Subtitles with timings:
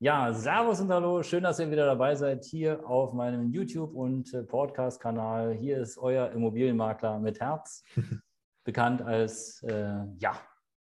[0.00, 4.32] Ja, Servus und Hallo, schön, dass ihr wieder dabei seid hier auf meinem YouTube- und
[4.32, 5.54] äh, Podcast-Kanal.
[5.54, 7.82] Hier ist euer Immobilienmakler mit Herz,
[8.64, 10.40] bekannt als, äh, ja,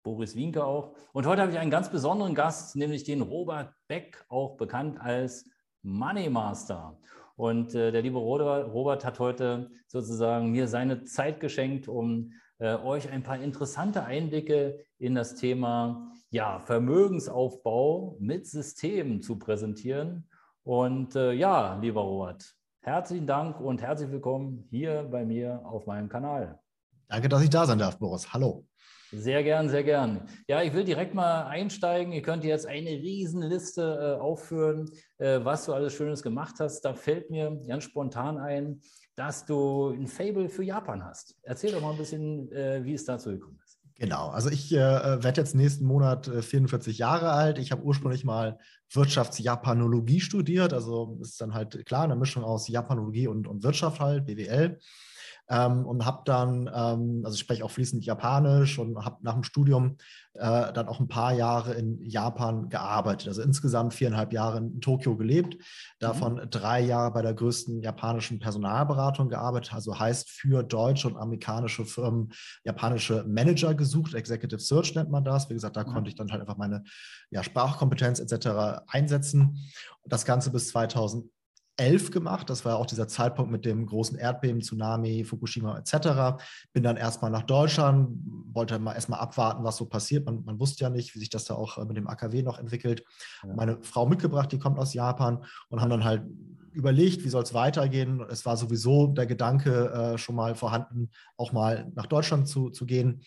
[0.05, 0.95] Boris Winke auch.
[1.13, 5.51] Und heute habe ich einen ganz besonderen Gast, nämlich den Robert Beck, auch bekannt als
[5.83, 6.97] Money Master.
[7.35, 13.11] Und äh, der liebe Robert hat heute sozusagen mir seine Zeit geschenkt, um äh, euch
[13.11, 20.27] ein paar interessante Einblicke in das Thema ja, Vermögensaufbau mit Systemen zu präsentieren.
[20.65, 26.09] Und äh, ja, lieber Robert, herzlichen Dank und herzlich willkommen hier bei mir auf meinem
[26.09, 26.59] Kanal.
[27.07, 28.33] Danke, dass ich da sein darf, Boris.
[28.33, 28.67] Hallo.
[29.11, 30.27] Sehr gern, sehr gern.
[30.49, 32.15] Ja, ich will direkt mal einsteigen.
[32.15, 36.81] Ihr könnt jetzt eine Riesenliste äh, aufführen, äh, was du alles Schönes gemacht hast.
[36.81, 38.81] Da fällt mir ganz spontan ein,
[39.17, 41.37] dass du ein Fable für Japan hast.
[41.43, 43.62] Erzähl doch mal ein bisschen, äh, wie es dazu gekommen ist.
[44.03, 44.79] Genau, also ich äh,
[45.23, 47.57] werde jetzt nächsten Monat äh, 44 Jahre alt.
[47.59, 48.59] Ich habe ursprünglich mal
[48.91, 54.27] Wirtschaftsjapanologie studiert, also ist dann halt klar eine Mischung aus Japanologie und, und Wirtschaft halt,
[54.27, 54.81] BWL
[55.53, 59.45] ähm, und habe dann, ähm, also ich spreche auch fließend Japanisch und habe nach dem
[59.45, 59.99] Studium
[60.33, 63.29] äh, dann auch ein paar Jahre in Japan gearbeitet.
[63.29, 65.59] Also insgesamt viereinhalb Jahre in Tokio gelebt,
[65.99, 66.51] davon mhm.
[66.51, 72.33] drei Jahre bei der größten japanischen Personalberatung gearbeitet, also heißt für deutsche und amerikanische Firmen
[72.65, 75.51] japanische Manager gesucht, Executive Search nennt man das.
[75.51, 75.93] Wie gesagt, da mhm.
[75.93, 76.83] konnte ich dann halt einfach meine
[77.31, 78.87] ja, Sprachkompetenz etc.
[78.87, 79.59] einsetzen.
[80.05, 81.32] Das Ganze bis 2000 2011
[81.77, 82.51] gemacht.
[82.51, 86.43] Das war auch dieser Zeitpunkt mit dem großen Erdbeben, Tsunami, Fukushima etc.
[86.73, 88.09] Bin dann erstmal nach Deutschland,
[88.53, 90.27] wollte mal erstmal abwarten, was so passiert.
[90.27, 92.59] Man, man, wusste ja nicht, wie sich das da auch äh, mit dem AKW noch
[92.59, 93.05] entwickelt.
[93.43, 93.55] Ja.
[93.55, 96.23] Meine Frau mitgebracht, die kommt aus Japan und haben dann halt
[96.73, 98.25] überlegt, wie soll es weitergehen.
[98.31, 102.87] Es war sowieso der Gedanke äh, schon mal vorhanden, auch mal nach Deutschland zu, zu
[102.87, 103.23] gehen.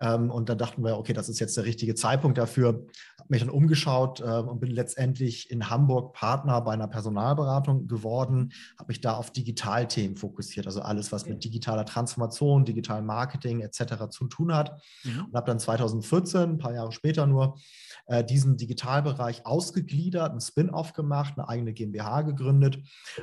[0.00, 2.68] Ähm, und dann dachten wir, okay, das ist jetzt der richtige Zeitpunkt dafür.
[2.68, 8.52] Habe mich dann umgeschaut äh, und bin letztendlich in Hamburg Partner bei einer Personalberatung geworden,
[8.78, 14.08] habe mich da auf Digitalthemen fokussiert, also alles, was mit digitaler Transformation, digitalem Marketing etc.
[14.10, 14.80] zu tun hat.
[15.04, 15.26] Mhm.
[15.26, 17.56] Und habe dann 2014, ein paar Jahre später nur,
[18.06, 22.78] äh, diesen Digitalbereich ausgegliedert, einen Spin-off gemacht, eine eigene GmbH gegründet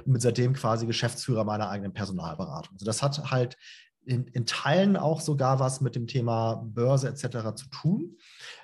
[0.05, 2.73] und bin seitdem quasi Geschäftsführer meiner eigenen Personalberatung.
[2.73, 3.57] Also das hat halt
[4.05, 7.55] in, in, Teilen auch sogar was mit dem Thema Börse etc.
[7.55, 8.17] zu tun.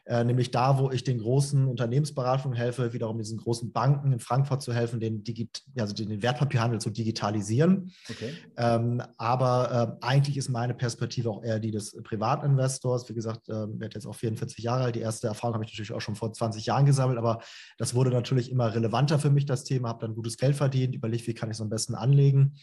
[0.05, 4.61] Äh, nämlich da, wo ich den großen Unternehmensberatungen helfe, wiederum diesen großen Banken in Frankfurt
[4.61, 7.91] zu helfen, den, Digit also den Wertpapierhandel zu digitalisieren.
[8.09, 8.33] Okay.
[8.57, 13.07] Ähm, aber äh, eigentlich ist meine Perspektive auch eher die des Privatinvestors.
[13.09, 14.95] Wie gesagt, äh, werde jetzt auch 44 Jahre alt.
[14.95, 17.41] Die erste Erfahrung habe ich natürlich auch schon vor 20 Jahren gesammelt, aber
[17.77, 19.89] das wurde natürlich immer relevanter für mich, das Thema.
[19.89, 22.55] Habe dann gutes Geld verdient, überlegt, wie kann ich es am besten anlegen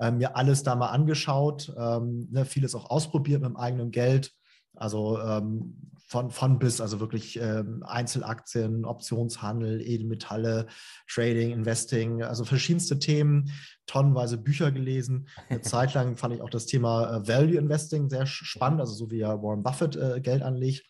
[0.00, 4.32] äh, mir alles da mal angeschaut, ähm, ne, vieles auch ausprobiert mit dem eigenen Geld.
[4.74, 10.66] Also ähm, von, von bis, also wirklich ähm, Einzelaktien, Optionshandel, Edelmetalle,
[11.06, 13.52] Trading, Investing, also verschiedenste Themen,
[13.90, 15.26] tonnenweise Bücher gelesen.
[15.48, 19.10] Eine Zeit lang fand ich auch das Thema äh, Value Investing sehr spannend, also so
[19.10, 20.86] wie ja Warren Buffett äh, Geld anlegt.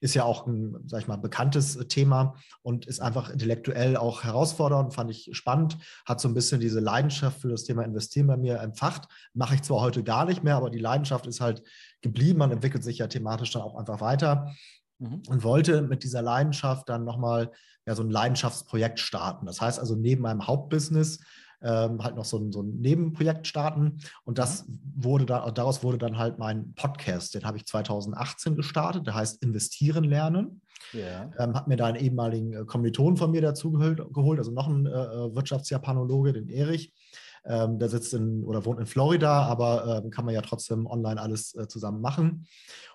[0.00, 4.22] Ist ja auch ein, sag ich mal, bekanntes äh, Thema und ist einfach intellektuell auch
[4.22, 8.36] herausfordernd, fand ich spannend, hat so ein bisschen diese Leidenschaft für das Thema Investieren bei
[8.36, 9.08] mir empfacht.
[9.32, 11.62] Mache ich zwar heute gar nicht mehr, aber die Leidenschaft ist halt
[12.02, 12.38] geblieben.
[12.38, 14.54] Man entwickelt sich ja thematisch dann auch einfach weiter
[15.00, 15.22] mhm.
[15.28, 17.50] und wollte mit dieser Leidenschaft dann nochmal
[17.84, 19.46] ja, so ein Leidenschaftsprojekt starten.
[19.46, 21.18] Das heißt also neben meinem Hauptbusiness
[21.64, 23.98] ähm, halt noch so ein, so ein Nebenprojekt starten.
[24.24, 24.80] Und das mhm.
[24.94, 27.34] wurde da, daraus wurde dann halt mein Podcast.
[27.34, 29.06] Den habe ich 2018 gestartet.
[29.06, 30.60] Der heißt Investieren lernen.
[30.92, 31.30] Yeah.
[31.38, 34.86] Ähm, habe mir da einen ehemaligen äh, Kommiliton von mir dazu geholt, also noch einen
[34.86, 36.92] äh, äh, Wirtschaftsjapanologe, den Erich.
[37.46, 41.20] Ähm, der sitzt in oder wohnt in Florida, aber äh, kann man ja trotzdem online
[41.20, 42.46] alles äh, zusammen machen.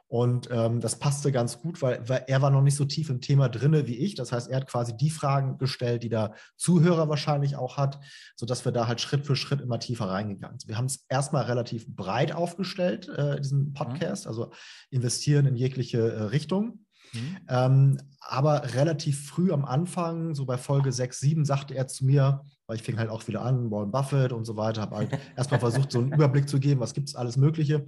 [0.10, 3.22] Und ähm, das passte ganz gut, weil, weil, er war noch nicht so tief im
[3.22, 4.16] Thema drinne wie ich.
[4.16, 8.00] Das heißt, er hat quasi die Fragen gestellt, die der Zuhörer wahrscheinlich auch hat,
[8.36, 10.68] sodass wir da halt Schritt für Schritt immer tiefer reingegangen sind.
[10.68, 13.74] Wir haben es erstmal relativ breit aufgestellt, äh, diesen mhm.
[13.74, 14.52] Podcast, also
[14.90, 16.86] investieren in jegliche äh, Richtung.
[17.14, 17.38] Mhm.
[17.48, 22.42] Ähm, aber relativ früh am Anfang, so bei Folge 6, 7, sagte er zu mir,
[22.70, 25.60] weil ich fing halt auch wieder an, Warren Buffett und so weiter, habe halt erstmal
[25.60, 27.88] versucht, so einen Überblick zu geben, was gibt es alles Mögliche.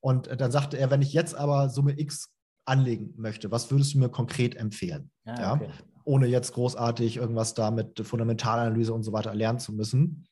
[0.00, 2.32] Und äh, dann sagte er, wenn ich jetzt aber Summe X
[2.64, 5.10] anlegen möchte, was würdest du mir konkret empfehlen?
[5.26, 5.68] Ah, ja, okay.
[6.04, 10.26] Ohne jetzt großartig irgendwas da mit Fundamentalanalyse und so weiter lernen zu müssen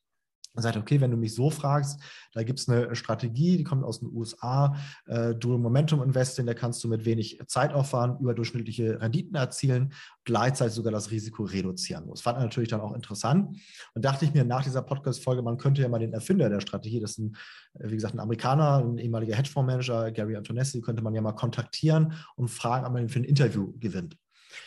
[0.54, 2.00] und sagt, okay, wenn du mich so fragst,
[2.32, 4.76] da gibt es eine Strategie, die kommt aus den USA,
[5.06, 9.92] äh, Dual Momentum Investing, da kannst du mit wenig Zeitaufwand überdurchschnittliche Renditen erzielen,
[10.24, 12.08] gleichzeitig sogar das Risiko reduzieren.
[12.08, 13.56] Das fand er natürlich dann auch interessant
[13.94, 17.00] und dachte ich mir nach dieser Podcast-Folge, man könnte ja mal den Erfinder der Strategie,
[17.00, 17.36] das ist ein,
[17.74, 22.48] wie gesagt, ein Amerikaner, ein ehemaliger Hedgefondsmanager, Gary Antonessi, könnte man ja mal kontaktieren und
[22.48, 24.16] fragen, ob man ihn für ein Interview gewinnt.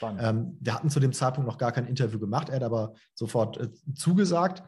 [0.01, 3.57] Ähm, wir hatten zu dem Zeitpunkt noch gar kein Interview gemacht, er hat aber sofort
[3.57, 4.63] äh, zugesagt.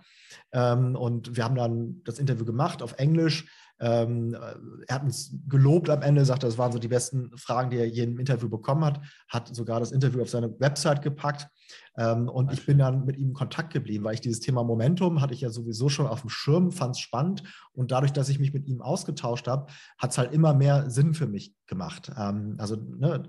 [0.52, 3.48] Ähm, und wir haben dann das Interview gemacht auf Englisch.
[3.80, 4.38] Ähm,
[4.88, 7.88] er hat uns gelobt am Ende, sagte, das waren so die besten Fragen, die er
[7.88, 11.48] je im Interview bekommen hat, hat sogar das Interview auf seine Website gepackt.
[11.98, 15.22] Ähm, und ich bin dann mit ihm in Kontakt geblieben, weil ich dieses Thema Momentum
[15.22, 17.44] hatte ich ja sowieso schon auf dem Schirm, fand es spannend.
[17.74, 21.14] Und dadurch, dass ich mich mit ihm ausgetauscht habe, hat es halt immer mehr Sinn
[21.14, 22.12] für mich gemacht.
[22.18, 23.24] Ähm, also ne,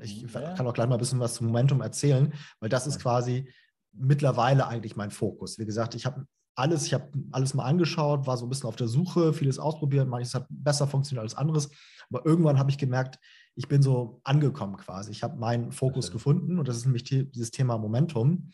[0.00, 3.52] ich kann auch gleich mal ein bisschen was zum Momentum erzählen, weil das ist quasi
[3.92, 5.58] mittlerweile eigentlich mein Fokus.
[5.58, 6.24] Wie gesagt, ich habe
[6.58, 10.08] alles, ich habe alles mal angeschaut, war so ein bisschen auf der Suche, vieles ausprobiert,
[10.08, 11.70] manches hat besser funktioniert als anderes.
[12.10, 13.18] Aber irgendwann habe ich gemerkt,
[13.54, 15.12] ich bin so angekommen quasi.
[15.12, 16.14] Ich habe meinen Fokus okay.
[16.14, 18.50] gefunden und das ist nämlich dieses Thema Momentum.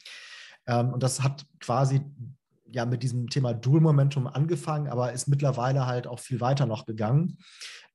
[0.66, 2.02] Ähm, und das hat quasi
[2.70, 6.84] ja mit diesem Thema Dual Momentum angefangen, aber ist mittlerweile halt auch viel weiter noch
[6.84, 7.38] gegangen.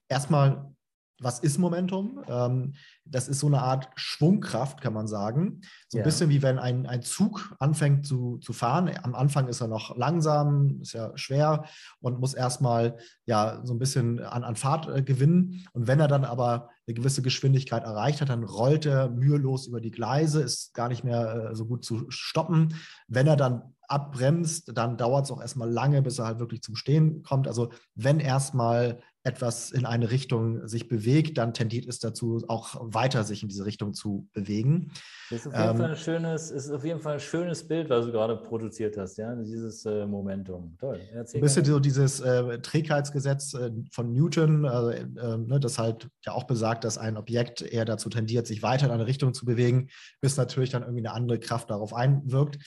[0.07, 0.73] Erstmal
[1.21, 2.24] was ist Momentum?
[2.27, 2.74] Ähm,
[3.06, 5.62] das ist so eine Art Schwungkraft, kann man sagen.
[5.88, 6.04] So ein ja.
[6.04, 8.92] bisschen wie wenn ein, ein Zug anfängt zu, zu fahren.
[9.04, 11.66] Am Anfang ist er noch langsam, ist ja schwer
[12.00, 15.66] und muss erstmal ja so ein bisschen an, an Fahrt äh, gewinnen.
[15.74, 19.81] Und wenn er dann aber eine gewisse Geschwindigkeit erreicht hat, dann rollt er mühelos über
[19.81, 22.75] die Gleise, ist gar nicht mehr äh, so gut zu stoppen.
[23.07, 26.75] Wenn er dann abbremst, dann dauert es auch erstmal lange, bis er halt wirklich zum
[26.75, 27.48] Stehen kommt.
[27.48, 33.23] Also wenn erstmal etwas in eine Richtung sich bewegt, dann tendiert es dazu, auch weiter
[33.23, 34.91] sich in diese Richtung zu bewegen.
[35.29, 37.89] Das ist auf jeden, ähm, Fall, ein schönes, ist auf jeden Fall ein schönes Bild,
[37.91, 40.75] was du gerade produziert hast, ja, dieses äh, Momentum.
[40.79, 40.99] Toll.
[41.13, 45.05] Erzähl ein bisschen so dieses äh, Trägheitsgesetz äh, von Newton, äh,
[45.37, 48.91] ne, das halt ja auch besagt, dass ein Objekt eher dazu tendiert, sich weiter in
[48.91, 49.89] eine Richtung zu bewegen,
[50.21, 52.57] bis natürlich dann irgendwie eine andere Kraft darauf einwirkt.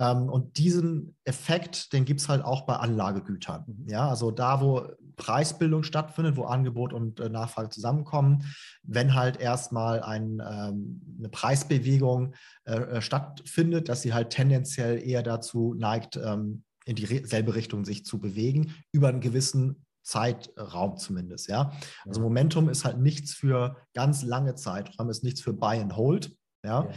[0.00, 3.64] Ähm, und diesen Effekt, den gibt es halt auch bei Anlagegütern.
[3.66, 3.88] Mhm.
[3.88, 8.44] Ja, also da, wo Preisbildung stattfindet, wo Angebot und äh, Nachfrage zusammenkommen,
[8.82, 12.34] wenn halt erstmal ein, ähm, eine Preisbewegung
[12.64, 18.04] äh, äh stattfindet, dass sie halt tendenziell eher dazu neigt, ähm, in dieselbe Richtung sich
[18.04, 21.72] zu bewegen, über einen gewissen Zeitraum zumindest, ja.
[22.04, 26.36] Also Momentum ist halt nichts für ganz lange Zeiträume, ist nichts für Buy and Hold,
[26.64, 26.84] ja?
[26.84, 26.90] ja.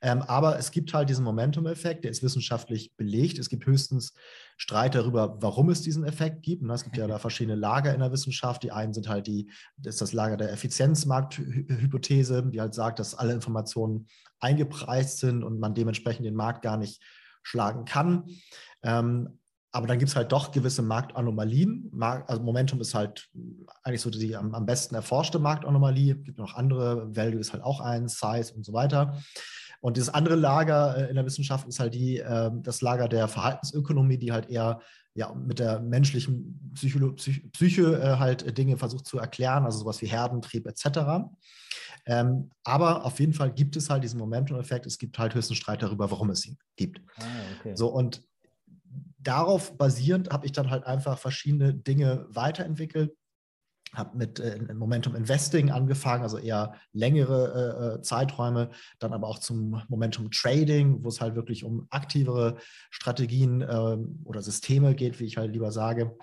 [0.00, 3.38] Ähm, aber es gibt halt diesen Momentum-Effekt, der ist wissenschaftlich belegt.
[3.38, 4.14] Es gibt höchstens
[4.56, 6.62] Streit darüber, warum es diesen Effekt gibt.
[6.62, 8.62] Und es gibt ja da verschiedene Lager in der Wissenschaft.
[8.62, 13.14] Die einen sind halt die, das ist das Lager der Effizienzmarkthypothese, die halt sagt, dass
[13.14, 14.06] alle Informationen
[14.40, 17.02] eingepreist sind und man dementsprechend den Markt gar nicht
[17.42, 18.24] schlagen kann.
[18.82, 19.38] Ähm,
[19.74, 21.90] aber dann gibt es halt doch gewisse Marktanomalien.
[22.00, 23.28] Also Momentum ist halt
[23.82, 26.14] eigentlich so die am, am besten erforschte Marktanomalie.
[26.14, 29.18] Es gibt noch andere, Value ist halt auch eins, Size und so weiter.
[29.80, 33.26] Und das andere Lager äh, in der Wissenschaft ist halt die, ähm, das Lager der
[33.26, 34.80] Verhaltensökonomie, die halt eher
[35.14, 40.06] ja, mit der menschlichen Psycho Psyche äh, halt Dinge versucht zu erklären, also sowas wie
[40.06, 41.24] Herdentrieb etc.
[42.06, 44.86] Ähm, aber auf jeden Fall gibt es halt diesen Momentum-Effekt.
[44.86, 47.00] Es gibt halt höchsten Streit darüber, warum es ihn gibt.
[47.18, 47.24] Ah,
[47.58, 47.74] okay.
[47.74, 48.22] So und
[49.26, 53.16] darauf basierend habe ich dann halt einfach verschiedene Dinge weiterentwickelt.
[53.92, 59.38] Habe mit äh, Momentum Investing angefangen, also eher längere äh, äh, Zeiträume, dann aber auch
[59.38, 62.56] zum Momentum Trading, wo es halt wirklich um aktivere
[62.90, 66.16] Strategien äh, oder Systeme geht, wie ich halt lieber sage.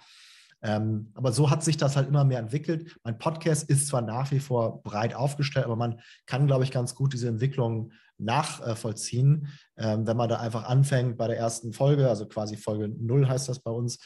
[0.63, 2.95] Ähm, aber so hat sich das halt immer mehr entwickelt.
[3.03, 6.95] Mein Podcast ist zwar nach wie vor breit aufgestellt, aber man kann, glaube ich, ganz
[6.95, 9.47] gut diese Entwicklung nachvollziehen,
[9.77, 13.49] ähm, wenn man da einfach anfängt bei der ersten Folge, also quasi Folge 0 heißt
[13.49, 13.99] das bei uns,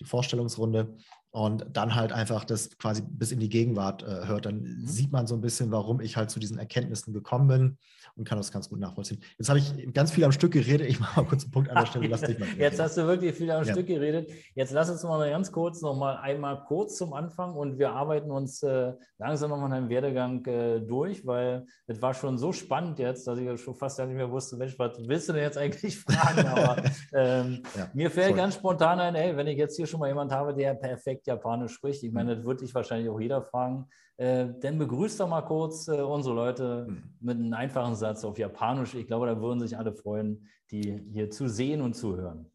[0.00, 0.96] die Vorstellungsrunde,
[1.34, 4.86] und dann halt einfach das quasi bis in die Gegenwart äh, hört, dann mhm.
[4.86, 7.78] sieht man so ein bisschen, warum ich halt zu diesen Erkenntnissen gekommen bin
[8.16, 9.20] und kann das ganz gut nachvollziehen.
[9.36, 10.88] Jetzt habe ich ganz viel am Stück geredet.
[10.88, 12.06] Ich mache mal kurz einen Punkt an der Stelle.
[12.06, 13.72] Lass dich mal Jetzt hast du wirklich viel am ja.
[13.72, 14.30] Stück geredet.
[14.54, 18.30] Jetzt lass uns mal ganz kurz noch mal einmal kurz zum Anfang und wir arbeiten
[18.30, 22.52] uns äh, langsam noch mal in einem Werdegang äh, durch, weil es war schon so
[22.52, 25.42] spannend jetzt, dass ich schon fast gar nicht mehr wusste, Mensch, was willst du denn
[25.42, 26.46] jetzt eigentlich fragen?
[26.46, 26.76] Aber
[27.12, 28.40] ähm, ja, mir fällt sorry.
[28.40, 31.72] ganz spontan ein, ey, wenn ich jetzt hier schon mal jemanden habe, der perfekt Japanisch
[31.72, 35.42] spricht, ich meine, das würde dich wahrscheinlich auch jeder fragen, äh, dann begrüßt doch mal
[35.42, 37.02] kurz äh, unsere Leute hm.
[37.20, 38.94] mit einem einfachen Satz auf Japanisch.
[38.94, 42.50] Ich glaube, da würden sich alle freuen, die hier zu sehen und zu hören.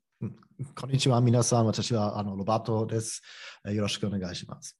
[0.75, 3.21] Konnichiwa, minasan, watashi wa ano Lobato des.
[3.63, 4.73] Äh, yoroshiku onegaishimasu.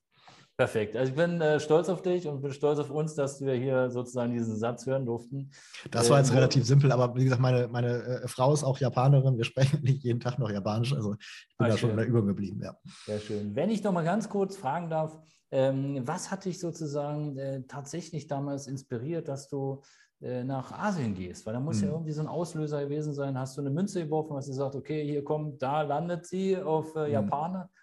[0.59, 0.97] Perfekt.
[0.97, 3.89] Also ich bin äh, stolz auf dich und bin stolz auf uns, dass wir hier
[3.89, 5.51] sozusagen diesen Satz hören durften.
[5.89, 8.77] Das war jetzt äh, relativ simpel, aber wie gesagt, meine, meine äh, Frau ist auch
[8.77, 9.37] Japanerin.
[9.37, 10.93] Wir sprechen nicht jeden Tag noch Japanisch.
[10.93, 11.77] Also ich bin ah, da schön.
[11.77, 12.59] schon in der Übung geblieben.
[12.61, 12.75] Ja.
[13.05, 13.55] Sehr schön.
[13.55, 15.17] Wenn ich noch mal ganz kurz fragen darf,
[15.49, 19.81] ähm, was hat dich sozusagen äh, tatsächlich damals inspiriert, dass du
[20.19, 21.45] äh, nach Asien gehst?
[21.45, 21.83] Weil da muss mhm.
[21.85, 23.39] ja irgendwie so ein Auslöser gewesen sein.
[23.39, 26.97] Hast du eine Münze geworfen, hast du gesagt, okay, hier kommt, da landet sie auf
[26.97, 27.13] äh, mhm.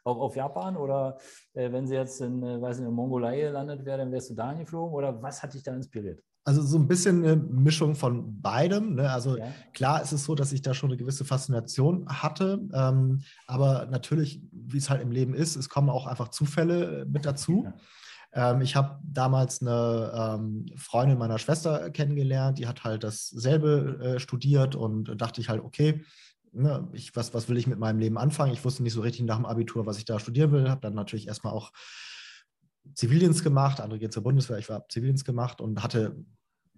[0.06, 0.76] Auf, auf Japan?
[0.76, 1.18] Oder
[1.54, 4.34] äh, wenn sie jetzt in, äh, weiß nicht, in Mongolei landet wäre, dann wärst du
[4.34, 4.94] da geflogen?
[4.94, 6.22] Oder was hat dich da inspiriert?
[6.44, 8.94] Also so ein bisschen eine Mischung von beidem.
[8.94, 9.10] Ne?
[9.10, 9.46] Also ja.
[9.74, 14.40] klar ist es so, dass ich da schon eine gewisse Faszination hatte, ähm, aber natürlich,
[14.52, 17.64] wie es halt im Leben ist, es kommen auch einfach Zufälle mit dazu.
[17.64, 18.52] Ja.
[18.52, 24.20] Ähm, ich habe damals eine ähm, Freundin meiner Schwester kennengelernt, die hat halt dasselbe äh,
[24.20, 26.04] studiert und dachte ich halt, okay,
[26.56, 28.52] ne, ich, was, was will ich mit meinem Leben anfangen?
[28.52, 30.94] Ich wusste nicht so richtig nach dem Abitur, was ich da studieren will, habe dann
[30.94, 31.72] natürlich erstmal auch
[32.94, 36.16] Zivildienst gemacht, andere gehen zur Bundeswehr, ich war Zivildienst gemacht und hatte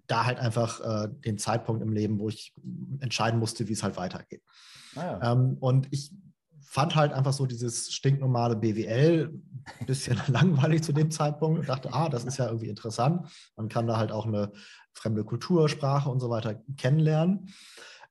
[0.07, 2.55] da halt einfach äh, den Zeitpunkt im Leben, wo ich
[3.01, 4.43] entscheiden musste, wie es halt weitergeht.
[4.97, 5.33] Ah, ja.
[5.33, 6.11] ähm, und ich
[6.63, 9.33] fand halt einfach so dieses stinknormale BWL
[9.81, 13.29] ein bisschen langweilig zu dem Zeitpunkt und dachte, ah, das ist ja irgendwie interessant.
[13.57, 14.53] Man kann da halt auch eine
[14.93, 17.49] fremde Kultur, Sprache und so weiter kennenlernen.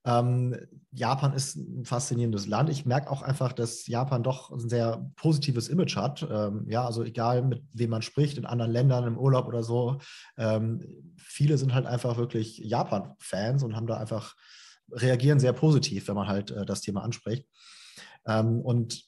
[0.07, 0.55] Ähm,
[0.91, 2.69] Japan ist ein faszinierendes Land.
[2.69, 6.25] Ich merke auch einfach, dass Japan doch ein sehr positives Image hat.
[6.31, 9.99] Ähm, ja, also egal mit wem man spricht, in anderen Ländern, im Urlaub oder so.
[10.37, 14.35] Ähm, viele sind halt einfach wirklich Japan-Fans und haben da einfach,
[14.89, 17.45] reagieren sehr positiv, wenn man halt äh, das Thema anspricht.
[18.25, 19.03] Ähm, und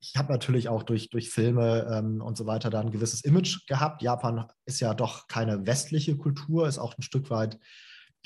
[0.00, 3.66] ich habe natürlich auch durch, durch Filme ähm, und so weiter da ein gewisses Image
[3.66, 4.00] gehabt.
[4.00, 7.58] Japan ist ja doch keine westliche Kultur, ist auch ein Stück weit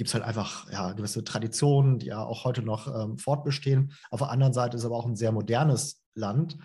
[0.02, 3.92] gibt es halt einfach ja, gewisse Traditionen, die ja auch heute noch ähm, fortbestehen.
[4.10, 6.58] Auf der anderen Seite ist aber auch ein sehr modernes Land,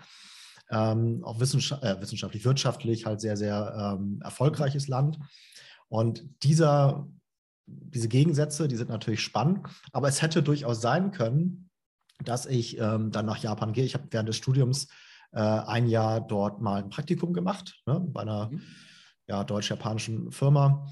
[0.70, 5.20] ähm, auch wissenschaft äh, wissenschaftlich, wirtschaftlich halt sehr, sehr ähm, erfolgreiches Land.
[5.86, 7.06] Und dieser,
[7.66, 11.70] diese Gegensätze, die sind natürlich spannend, aber es hätte durchaus sein können,
[12.24, 13.84] dass ich ähm, dann nach Japan gehe.
[13.84, 14.88] Ich habe während des Studiums
[15.30, 18.62] äh, ein Jahr dort mal ein Praktikum gemacht, ne, bei einer mhm.
[19.28, 20.88] ja, deutsch-japanischen Firma.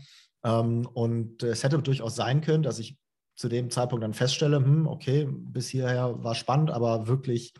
[0.47, 2.97] Ähm, und es hätte durchaus sein können, dass ich
[3.35, 7.53] zu dem Zeitpunkt dann feststelle, hm, okay, bis hierher war spannend, aber wirklich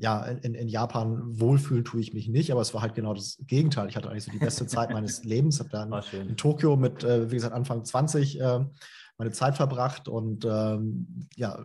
[0.00, 3.36] ja, in, in, Japan wohlfühlen tue ich mich nicht, aber es war halt genau das
[3.48, 3.88] Gegenteil.
[3.88, 7.28] Ich hatte eigentlich so die beste Zeit meines Lebens, habe dann in Tokio mit, äh,
[7.30, 8.60] wie gesagt, Anfang 20 äh,
[9.18, 11.58] meine Zeit verbracht und ähm, ja,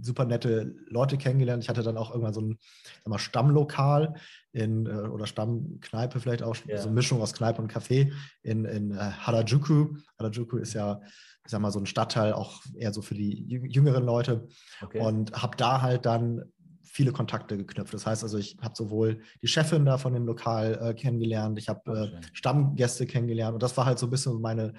[0.00, 1.62] super nette Leute kennengelernt.
[1.62, 2.58] Ich hatte dann auch irgendwann so ein
[3.04, 4.14] mal, Stammlokal
[4.52, 6.78] in, äh, oder Stammkneipe vielleicht auch, ja.
[6.78, 9.96] so eine Mischung aus Kneipe und Café in, in äh, Harajuku.
[10.18, 11.00] Harajuku ist ja,
[11.44, 14.48] ich sag mal, so ein Stadtteil auch eher so für die jüngeren Leute.
[14.82, 15.00] Okay.
[15.00, 16.42] Und habe da halt dann
[16.84, 17.94] viele Kontakte geknüpft.
[17.94, 21.68] Das heißt also, ich habe sowohl die Chefin da von dem Lokal äh, kennengelernt, ich
[21.68, 24.74] habe äh, Stammgäste kennengelernt und das war halt so ein bisschen meine,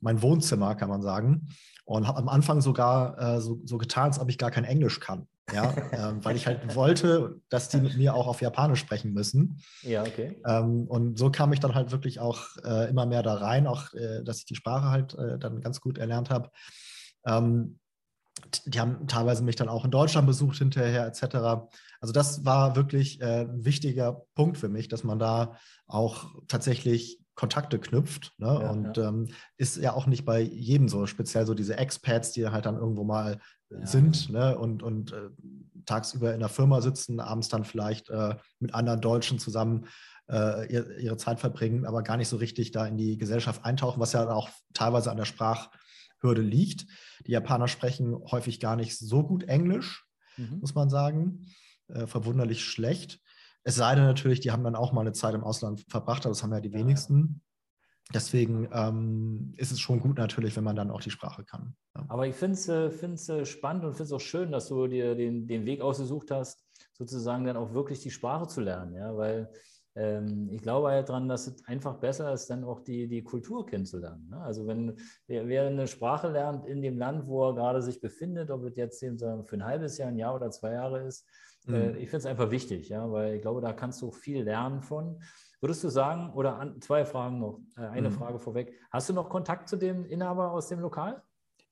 [0.00, 1.48] mein Wohnzimmer, kann man sagen.
[1.92, 4.98] Und habe am Anfang sogar äh, so, so, getan, als ob ich gar kein Englisch
[4.98, 5.26] kann.
[5.52, 9.60] Ja, äh, weil ich halt wollte, dass die mit mir auch auf Japanisch sprechen müssen.
[9.82, 10.40] Ja, okay.
[10.46, 13.92] Ähm, und so kam ich dann halt wirklich auch äh, immer mehr da rein, auch
[13.92, 16.50] äh, dass ich die Sprache halt äh, dann ganz gut erlernt habe.
[17.26, 17.78] Ähm,
[18.64, 21.68] die haben teilweise mich dann auch in Deutschland besucht hinterher etc.
[22.00, 27.21] Also das war wirklich äh, ein wichtiger Punkt für mich, dass man da auch tatsächlich
[27.34, 28.32] Kontakte knüpft.
[28.38, 28.46] Ne?
[28.46, 29.08] Ja, und ja.
[29.08, 32.76] Ähm, ist ja auch nicht bei jedem so, speziell so diese Expats, die halt dann
[32.76, 33.38] irgendwo mal
[33.70, 34.56] äh, ja, sind ne?
[34.58, 35.30] und, und äh,
[35.86, 39.86] tagsüber in der Firma sitzen, abends dann vielleicht äh, mit anderen Deutschen zusammen
[40.28, 44.00] äh, ihre, ihre Zeit verbringen, aber gar nicht so richtig da in die Gesellschaft eintauchen,
[44.00, 46.86] was ja auch teilweise an der Sprachhürde liegt.
[47.26, 50.04] Die Japaner sprechen häufig gar nicht so gut Englisch,
[50.36, 50.58] mhm.
[50.60, 51.46] muss man sagen.
[51.88, 53.20] Äh, verwunderlich schlecht.
[53.64, 56.32] Es sei denn natürlich, die haben dann auch mal eine Zeit im Ausland verbracht, aber
[56.32, 57.42] das haben ja die wenigsten.
[58.12, 61.74] Deswegen ähm, ist es schon gut natürlich, wenn man dann auch die Sprache kann.
[61.96, 62.04] Ja.
[62.08, 62.68] Aber ich finde es
[63.28, 66.30] äh, äh, spannend und finde es auch schön, dass du dir den, den Weg ausgesucht
[66.30, 68.94] hast, sozusagen dann auch wirklich die Sprache zu lernen.
[68.94, 69.16] Ja?
[69.16, 69.50] Weil
[69.94, 73.66] ähm, ich glaube halt daran, dass es einfach besser ist, dann auch die, die Kultur
[73.66, 74.28] kennenzulernen.
[74.30, 74.40] Ne?
[74.40, 78.50] Also wenn wer, wer, eine Sprache lernt in dem Land, wo er gerade sich befindet,
[78.50, 81.26] ob es jetzt eben für ein halbes Jahr, ein Jahr oder zwei Jahre ist,
[81.68, 81.96] äh, mhm.
[81.96, 85.22] ich finde es einfach wichtig, ja, weil ich glaube, da kannst du viel lernen von.
[85.60, 88.14] Würdest du sagen, oder an, zwei Fragen noch, äh, eine mhm.
[88.14, 91.22] Frage vorweg, hast du noch Kontakt zu dem Inhaber aus dem Lokal?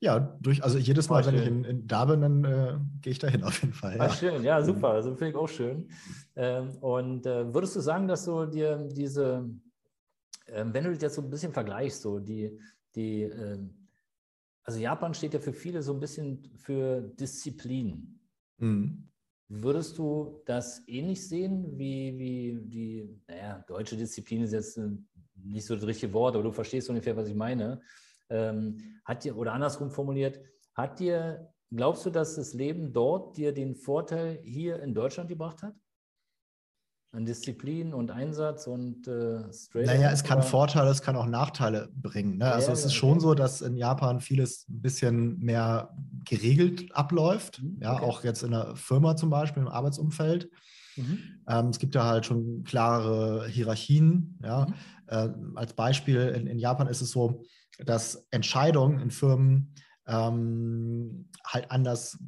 [0.03, 3.11] Ja, durch, also jedes Mal, oh, wenn ich in, in, da bin, dann äh, gehe
[3.13, 3.97] ich dahin auf jeden Fall.
[3.97, 4.07] Ja.
[4.07, 4.91] Ach, schön, ja, super.
[4.91, 5.91] Also finde ich auch schön.
[6.37, 9.51] Ähm, und äh, würdest du sagen, dass du dir diese,
[10.47, 12.59] äh, wenn du dich jetzt so ein bisschen vergleichst, so die,
[12.95, 13.89] die, ähm,
[14.65, 18.21] also Japan steht ja für viele so ein bisschen für Disziplin.
[18.57, 19.10] Mhm.
[19.53, 24.81] Würdest du das ähnlich sehen wie, wie die, naja, deutsche Disziplin ist jetzt
[25.35, 27.81] nicht so das richtige Wort, aber du verstehst ungefähr, was ich meine.
[28.29, 30.39] Ähm, hat dir, oder andersrum formuliert,
[30.75, 35.65] hat dir, glaubst du, dass das Leben dort dir den Vorteil hier in Deutschland gebracht
[35.65, 35.75] hat?
[37.13, 39.87] An Disziplin und Einsatz und äh, Straight.
[39.87, 40.45] Naja, es kann?
[40.45, 42.39] Vorteile, es kann auch Nachteile bringen.
[42.39, 42.53] Ne?
[42.53, 45.93] Also ja, es ist schon so, dass in Japan vieles ein bisschen mehr
[46.25, 47.61] geregelt abläuft.
[47.61, 50.51] Mhm, ja, auch jetzt in der Firma zum Beispiel, im Arbeitsumfeld.
[50.97, 51.19] Mhm.
[51.49, 54.39] Ähm, es gibt ja halt schon klarere Hierarchien.
[54.45, 54.67] Ja?
[54.67, 54.75] Mhm.
[55.09, 57.43] Äh, als Beispiel, in, in, Japan ist es so,
[57.85, 59.75] dass Entscheidungen in Firmen
[60.07, 62.19] ähm, halt anders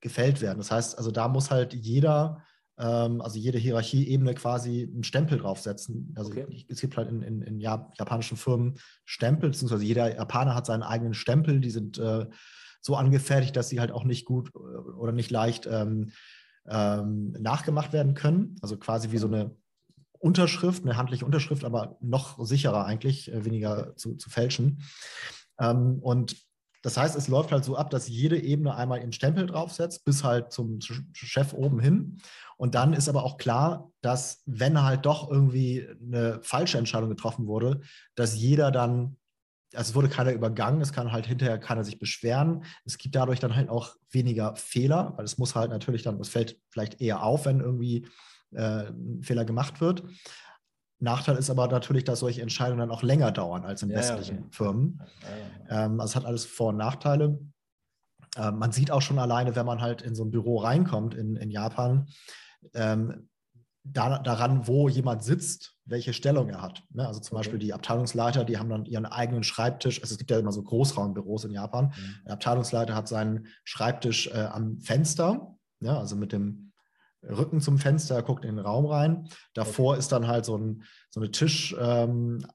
[0.00, 0.58] gefällt werden.
[0.58, 2.42] Das heißt, also da muss halt jeder,
[2.84, 6.14] also jede Hierarchieebene quasi einen Stempel draufsetzen.
[6.16, 6.64] Also okay.
[6.68, 11.14] es gibt halt in, in, in, japanischen Firmen Stempel, beziehungsweise jeder Japaner hat seinen eigenen
[11.14, 12.26] Stempel, die sind äh,
[12.80, 16.12] so angefertigt, dass sie halt auch nicht gut äh, oder nicht leicht ähm,
[16.68, 18.56] ähm, nachgemacht werden können.
[18.62, 19.54] Also quasi wie so eine
[20.18, 24.82] Unterschrift, eine handliche Unterschrift, aber noch sicherer eigentlich, äh, weniger zu, zu fälschen.
[25.58, 26.36] Ähm, und
[26.82, 30.24] das heißt, es läuft halt so ab, dass jede Ebene einmal ihren Stempel draufsetzt, bis
[30.24, 30.78] halt zum
[31.12, 32.18] Chef oben hin.
[32.56, 37.46] Und dann ist aber auch klar, dass wenn halt doch irgendwie eine falsche Entscheidung getroffen
[37.46, 37.80] wurde,
[38.14, 39.16] dass jeder dann,
[39.74, 42.64] also es wurde keiner übergangen, es kann halt hinterher keiner sich beschweren.
[42.84, 46.30] Es gibt dadurch dann halt auch weniger Fehler, weil es muss halt natürlich dann, es
[46.30, 48.06] fällt vielleicht eher auf, wenn irgendwie
[48.52, 50.02] äh, ein Fehler gemacht wird.
[51.00, 54.38] Nachteil ist aber natürlich, dass solche Entscheidungen dann auch länger dauern als in ja, westlichen
[54.38, 54.48] okay.
[54.50, 55.02] Firmen.
[55.68, 57.38] Ähm, also es hat alles Vor- und Nachteile.
[58.36, 61.36] Ähm, man sieht auch schon alleine, wenn man halt in so ein Büro reinkommt in,
[61.36, 62.06] in Japan,
[62.74, 63.28] ähm,
[63.82, 66.82] da, daran, wo jemand sitzt, welche Stellung er hat.
[66.90, 67.06] Ne?
[67.06, 67.40] Also zum okay.
[67.44, 70.02] Beispiel die Abteilungsleiter, die haben dann ihren eigenen Schreibtisch.
[70.02, 71.86] Also es gibt ja immer so Großraumbüros in Japan.
[71.86, 72.24] Mhm.
[72.26, 76.69] Der Abteilungsleiter hat seinen Schreibtisch äh, am Fenster, ja, also mit dem
[77.22, 79.28] Rücken zum Fenster, guckt in den Raum rein.
[79.54, 79.98] Davor okay.
[79.98, 82.46] ist dann halt so, ein, so eine Tisch, ähm,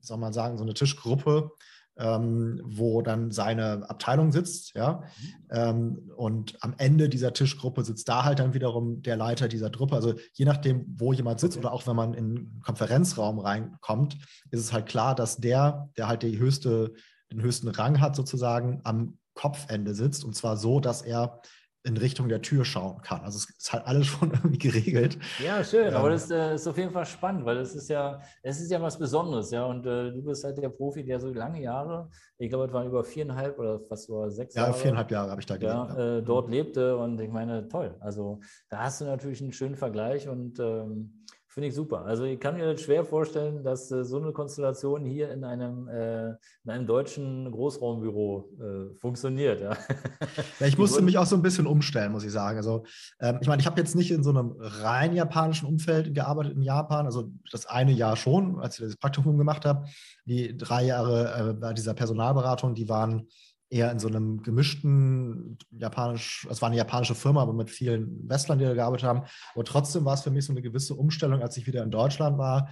[0.00, 1.52] soll man sagen, so eine Tischgruppe,
[1.96, 5.02] ähm, wo dann seine Abteilung sitzt, ja.
[5.20, 5.46] Mhm.
[5.50, 9.94] Ähm, und am Ende dieser Tischgruppe sitzt da halt dann wiederum der Leiter dieser Truppe.
[9.94, 11.66] Also je nachdem, wo jemand sitzt okay.
[11.66, 14.16] oder auch wenn man in den Konferenzraum reinkommt,
[14.50, 16.94] ist es halt klar, dass der, der halt die höchste,
[17.30, 20.24] den höchsten Rang hat, sozusagen am Kopfende sitzt.
[20.24, 21.40] Und zwar so, dass er
[21.84, 23.22] in Richtung der Tür schauen kann.
[23.22, 25.18] Also es ist halt alles schon irgendwie geregelt.
[25.44, 28.20] Ja, schön, ähm, aber das äh, ist auf jeden Fall spannend, weil es ist ja,
[28.42, 29.64] es ist ja was Besonderes, ja.
[29.64, 32.08] Und äh, du bist halt der Profi, der so lange Jahre,
[32.38, 34.72] ich glaube, es waren über viereinhalb oder fast so sechs ja, Jahre.
[34.72, 35.74] Ja, viereinhalb Jahre habe ich da gelebt.
[35.74, 37.96] Ja, äh, dort lebte und ich meine, toll.
[38.00, 41.21] Also da hast du natürlich einen schönen Vergleich und ähm,
[41.52, 42.06] Finde ich super.
[42.06, 46.30] Also ich kann mir schwer vorstellen, dass äh, so eine Konstellation hier in einem, äh,
[46.64, 49.60] in einem deutschen Großraumbüro äh, funktioniert.
[49.60, 49.76] Ja.
[50.60, 52.56] ja ich musste mich auch so ein bisschen umstellen, muss ich sagen.
[52.56, 52.84] Also
[53.20, 56.62] ähm, ich meine, ich habe jetzt nicht in so einem rein japanischen Umfeld gearbeitet in
[56.62, 57.04] Japan.
[57.04, 59.84] Also das eine Jahr schon, als ich das Praktikum gemacht habe.
[60.24, 63.28] Die drei Jahre äh, bei dieser Personalberatung, die waren
[63.72, 68.58] eher in so einem gemischten japanisch, es war eine japanische Firma, aber mit vielen Westlern,
[68.58, 69.22] die da gearbeitet haben.
[69.54, 72.36] Aber trotzdem war es für mich so eine gewisse Umstellung, als ich wieder in Deutschland
[72.36, 72.68] war.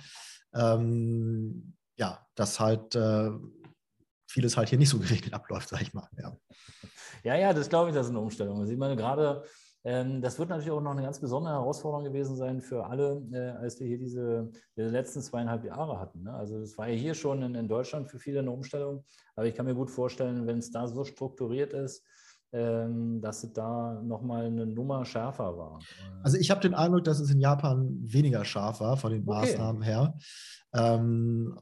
[0.52, 3.30] Ähm, ja, dass halt äh,
[4.28, 6.06] vieles halt hier nicht so geregelt abläuft, sag ich mal.
[6.18, 6.36] Ja,
[7.24, 8.60] ja, ja das glaube ich, das ist eine Umstellung.
[8.60, 9.42] Also ich meine, gerade
[9.82, 13.80] das wird natürlich auch noch eine ganz besondere Herausforderung gewesen sein für alle, äh, als
[13.80, 16.24] wir hier diese, letzten zweieinhalb Jahre hatten.
[16.24, 16.34] Ne?
[16.34, 19.04] Also es war ja hier schon in, in, Deutschland für viele eine Umstellung,
[19.36, 22.04] aber ich kann mir gut vorstellen, wenn es da so strukturiert ist,
[22.52, 25.78] ähm, dass es da nochmal eine Nummer schärfer war.
[26.22, 29.82] Also ich habe den Eindruck, dass es in Japan weniger scharf war von den Maßnahmen
[29.82, 29.90] okay.
[29.90, 30.18] her.
[30.74, 31.58] Ähm,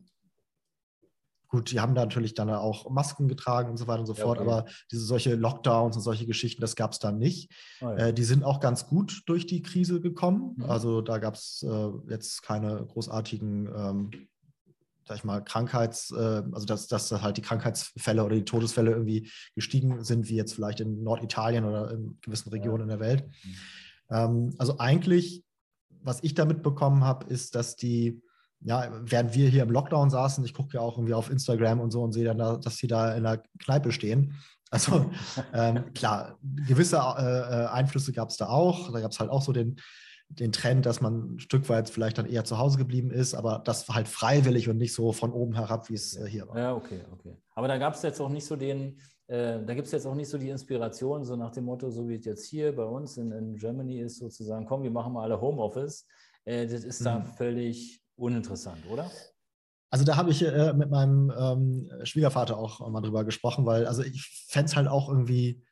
[1.48, 4.22] Gut, die haben da natürlich dann auch Masken getragen und so weiter und so ja,
[4.22, 4.48] fort, okay.
[4.48, 7.50] aber diese solche Lockdowns und solche Geschichten, das gab es dann nicht.
[7.80, 7.96] Oh, ja.
[7.96, 10.56] äh, die sind auch ganz gut durch die Krise gekommen.
[10.56, 10.64] Mhm.
[10.64, 14.10] Also da gab es äh, jetzt keine großartigen, ähm,
[15.06, 19.30] sag ich mal, Krankheits-, äh, also dass, dass halt die Krankheitsfälle oder die Todesfälle irgendwie
[19.54, 22.94] gestiegen sind, wie jetzt vielleicht in Norditalien oder in gewissen Regionen ja.
[22.94, 23.24] in der Welt.
[23.26, 23.56] Mhm.
[24.10, 25.44] Ähm, also eigentlich,
[26.02, 28.20] was ich da mitbekommen habe, ist, dass die
[28.60, 31.90] ja, während wir hier im Lockdown saßen, ich gucke ja auch irgendwie auf Instagram und
[31.90, 34.34] so und sehe dann, da, dass sie da in der Kneipe stehen.
[34.70, 35.10] Also
[35.54, 38.92] ähm, klar, gewisse äh, Einflüsse gab es da auch.
[38.92, 39.76] Da gab es halt auch so den,
[40.28, 43.62] den Trend, dass man ein Stück weit vielleicht dann eher zu Hause geblieben ist, aber
[43.64, 46.58] das war halt freiwillig und nicht so von oben herab, wie es äh, hier war.
[46.58, 47.34] Ja, okay, okay.
[47.54, 50.14] Aber da gab es jetzt auch nicht so den, äh, da gibt es jetzt auch
[50.14, 53.16] nicht so die Inspiration, so nach dem Motto, so wie es jetzt hier bei uns
[53.16, 56.06] in, in Germany ist, sozusagen, komm, wir machen mal alle Homeoffice.
[56.44, 57.04] Äh, das ist mhm.
[57.04, 59.10] da völlig uninteressant, oder?
[59.90, 64.02] Also da habe ich äh, mit meinem ähm, Schwiegervater auch mal drüber gesprochen, weil also
[64.02, 65.62] ich fände es halt auch irgendwie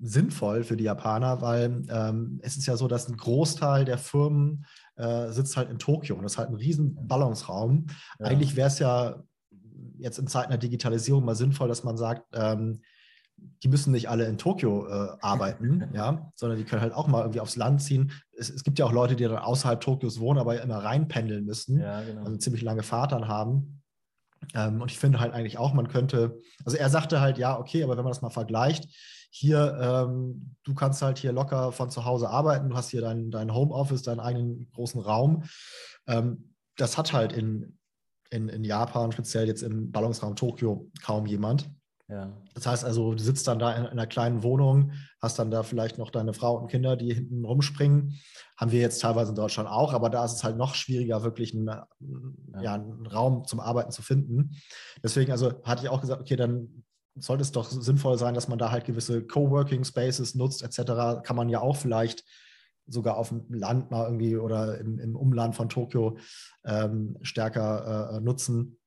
[0.00, 4.64] sinnvoll für die Japaner, weil ähm, es ist ja so, dass ein Großteil der Firmen
[4.96, 7.86] äh, sitzt halt in Tokio und das ist halt ein riesen Ballungsraum.
[8.18, 8.26] Ja.
[8.26, 9.22] Eigentlich wäre es ja
[9.98, 12.80] jetzt in Zeiten der Digitalisierung mal sinnvoll, dass man sagt, ähm,
[13.62, 17.20] die müssen nicht alle in Tokio äh, arbeiten, ja, sondern die können halt auch mal
[17.20, 18.12] irgendwie aufs Land ziehen.
[18.36, 21.80] Es, es, gibt ja auch Leute, die dann außerhalb Tokios wohnen, aber immer reinpendeln müssen,
[21.80, 22.24] ja, genau.
[22.24, 23.82] also ziemlich lange Fahrt dann haben.
[24.54, 27.82] Ähm, und ich finde halt eigentlich auch, man könnte, also er sagte halt, ja, okay,
[27.82, 28.86] aber wenn man das mal vergleicht,
[29.30, 33.30] hier, ähm, du kannst halt hier locker von zu Hause arbeiten, du hast hier dein,
[33.30, 35.44] dein Homeoffice, deinen eigenen großen Raum.
[36.06, 37.78] Ähm, das hat halt in
[38.30, 41.70] in, in Japan, speziell jetzt im Ballungsraum Tokio, kaum jemand.
[42.08, 42.32] Ja.
[42.54, 45.62] Das heißt also, du sitzt dann da in, in, einer kleinen Wohnung, hast dann da
[45.62, 48.18] vielleicht noch deine Frau und Kinder, die hinten rumspringen.
[48.56, 51.54] Haben wir jetzt teilweise in Deutschland auch, aber da ist es halt noch schwieriger, wirklich
[51.54, 52.62] einen, ja.
[52.62, 54.56] ja einen Raum zum Arbeiten zu finden.
[55.02, 58.58] Deswegen, also hatte ich auch gesagt, okay, dann sollte es doch sinnvoll sein, dass man
[58.58, 61.22] da halt gewisse Coworking Spaces nutzt, etc.
[61.22, 62.24] Kann man ja auch vielleicht
[62.86, 66.16] sogar auf dem Land mal irgendwie oder im, im Umland von Tokio
[66.64, 68.78] ähm, stärker äh, nutzen.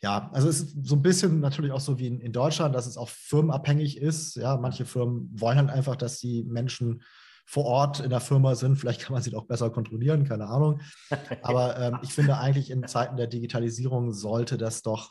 [0.00, 2.86] Ja, also es ist so ein bisschen natürlich auch so wie in, in, Deutschland, dass
[2.86, 4.36] es auch firmenabhängig ist.
[4.36, 7.02] Ja, manche Firmen wollen halt einfach, dass die Menschen
[7.44, 8.76] vor Ort in der Firma sind.
[8.76, 10.80] Vielleicht kann man sie auch besser kontrollieren, keine Ahnung.
[11.42, 15.10] Aber ähm, ich finde eigentlich in Zeiten der Digitalisierung sollte das doch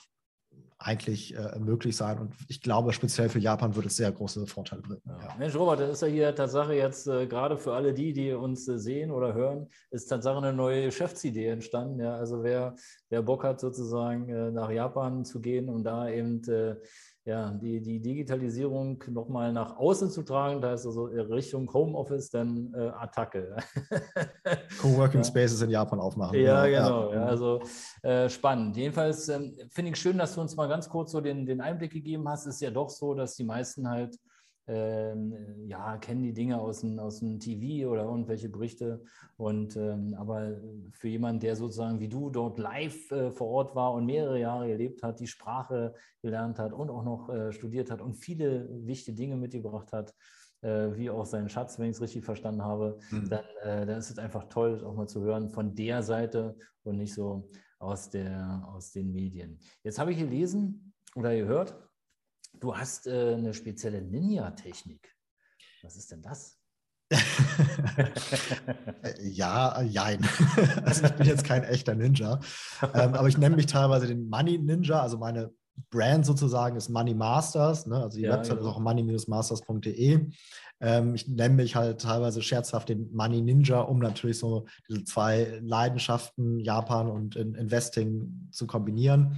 [0.88, 2.18] eigentlich äh, möglich sein.
[2.18, 5.02] Und ich glaube, speziell für Japan würde es sehr große Vorteile bringen.
[5.06, 5.36] Ja.
[5.38, 8.68] Mensch, Robert, das ist ja hier Tatsache jetzt äh, gerade für alle die, die uns
[8.70, 12.00] äh, sehen oder hören, ist Tatsache eine neue Geschäftsidee entstanden.
[12.00, 12.76] Ja, also wer,
[13.10, 16.76] wer Bock hat, sozusagen äh, nach Japan zu gehen und da eben äh,
[17.28, 22.74] ja, die, die Digitalisierung nochmal nach außen zu tragen, da ist also Richtung Homeoffice dann
[22.74, 23.58] äh, Attacke.
[24.82, 26.40] Coworking Spaces in Japan aufmachen.
[26.40, 27.12] Ja, genau.
[27.12, 27.60] Ja, also
[28.02, 28.78] äh, spannend.
[28.78, 31.92] Jedenfalls ähm, finde ich schön, dass du uns mal ganz kurz so den, den Einblick
[31.92, 32.46] gegeben hast.
[32.46, 34.18] Es ist ja doch so, dass die meisten halt
[34.68, 35.34] ähm,
[35.66, 39.02] ja, kennen die Dinge aus dem, aus dem TV oder irgendwelche Berichte.
[39.38, 40.58] Und ähm, aber
[40.92, 44.68] für jemanden, der sozusagen wie du dort live äh, vor Ort war und mehrere Jahre
[44.68, 49.16] gelebt hat, die Sprache gelernt hat und auch noch äh, studiert hat und viele wichtige
[49.16, 50.14] Dinge mitgebracht hat,
[50.62, 53.30] äh, wie auch seinen Schatz, wenn ich es richtig verstanden habe, mhm.
[53.30, 56.98] dann, äh, dann ist es einfach toll, auch mal zu hören von der Seite und
[56.98, 57.50] nicht so
[57.80, 59.60] aus, der, aus den Medien.
[59.84, 61.78] Jetzt habe ich gelesen oder gehört,
[62.60, 65.14] Du hast äh, eine spezielle Ninja-Technik.
[65.84, 66.58] Was ist denn das?
[69.22, 70.28] ja, jein.
[70.84, 72.42] also ich bin jetzt kein echter Ninja,
[72.94, 75.02] ähm, aber ich nenne mich teilweise den Money Ninja.
[75.02, 75.54] Also meine
[75.90, 77.86] Brand sozusagen ist Money Masters.
[77.86, 78.02] Ne?
[78.02, 78.70] Also die ja, Website genau.
[78.70, 80.28] ist auch money-masters.de.
[80.80, 85.60] Ähm, ich nenne mich halt teilweise scherzhaft den Money Ninja, um natürlich so diese zwei
[85.62, 89.38] Leidenschaften, Japan und Investing, zu kombinieren.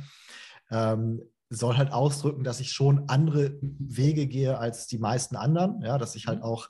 [0.71, 5.97] Ähm, soll halt ausdrücken, dass ich schon andere Wege gehe als die meisten anderen, ja,
[5.97, 6.45] dass ich halt mhm.
[6.45, 6.69] auch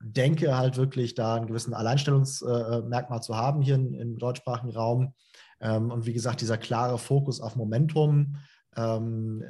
[0.00, 5.14] denke, halt wirklich da einen gewissen Alleinstellungsmerkmal zu haben hier im deutschsprachigen Raum.
[5.60, 8.36] Ähm, und wie gesagt, dieser klare Fokus auf Momentum
[8.76, 9.42] ähm,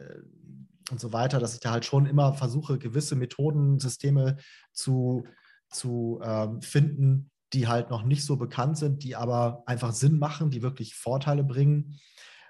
[0.90, 4.36] und so weiter, dass ich da halt schon immer versuche, gewisse Methoden, Systeme
[4.72, 5.24] zu,
[5.68, 10.50] zu ähm, finden, die halt noch nicht so bekannt sind, die aber einfach Sinn machen,
[10.50, 11.98] die wirklich Vorteile bringen.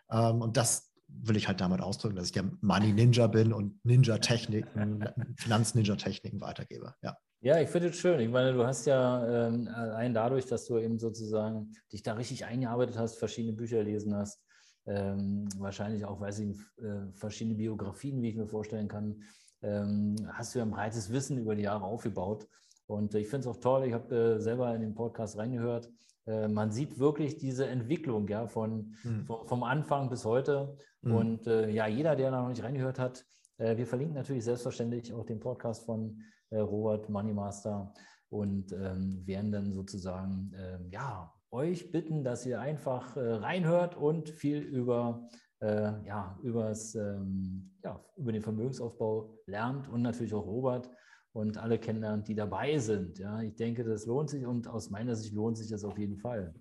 [0.09, 0.91] und das
[1.23, 5.05] will ich halt damit ausdrücken, dass ich der Money Ninja bin und Ninja-Techniken,
[5.37, 6.95] Finanz-Ninja-Techniken weitergebe.
[7.03, 7.17] Ja.
[7.41, 8.19] Ja, ich finde es schön.
[8.21, 12.45] Ich meine, du hast ja ähm, allein dadurch, dass du eben sozusagen dich da richtig
[12.45, 14.41] eingearbeitet hast, verschiedene Bücher gelesen hast,
[14.87, 19.23] ähm, wahrscheinlich auch, weiß ich, äh, verschiedene Biografien, wie ich mir vorstellen kann,
[19.63, 22.49] ähm, hast du ja ein breites Wissen über die Jahre aufgebaut.
[22.87, 25.91] Und ich finde es auch toll, ich habe äh, selber in den Podcast reingehört.
[26.27, 29.25] Äh, man sieht wirklich diese Entwicklung ja, von, mhm.
[29.25, 30.77] vom, vom, Anfang bis heute.
[31.03, 31.15] Mhm.
[31.15, 33.25] Und äh, ja, jeder, der noch nicht reingehört hat,
[33.59, 37.93] äh, wir verlinken natürlich selbstverständlich auch den Podcast von äh, Robert Moneymaster
[38.29, 44.29] und ähm, werden dann sozusagen ähm, ja, euch bitten, dass ihr einfach äh, reinhört und
[44.29, 45.29] viel über,
[45.61, 50.91] äh, ja, übers, ähm, ja, über den Vermögensaufbau lernt und natürlich auch Robert
[51.37, 53.19] und alle kennenlernt, die dabei sind.
[53.19, 56.17] Ja, ich denke, das lohnt sich und aus meiner Sicht lohnt sich das auf jeden
[56.17, 56.55] Fall.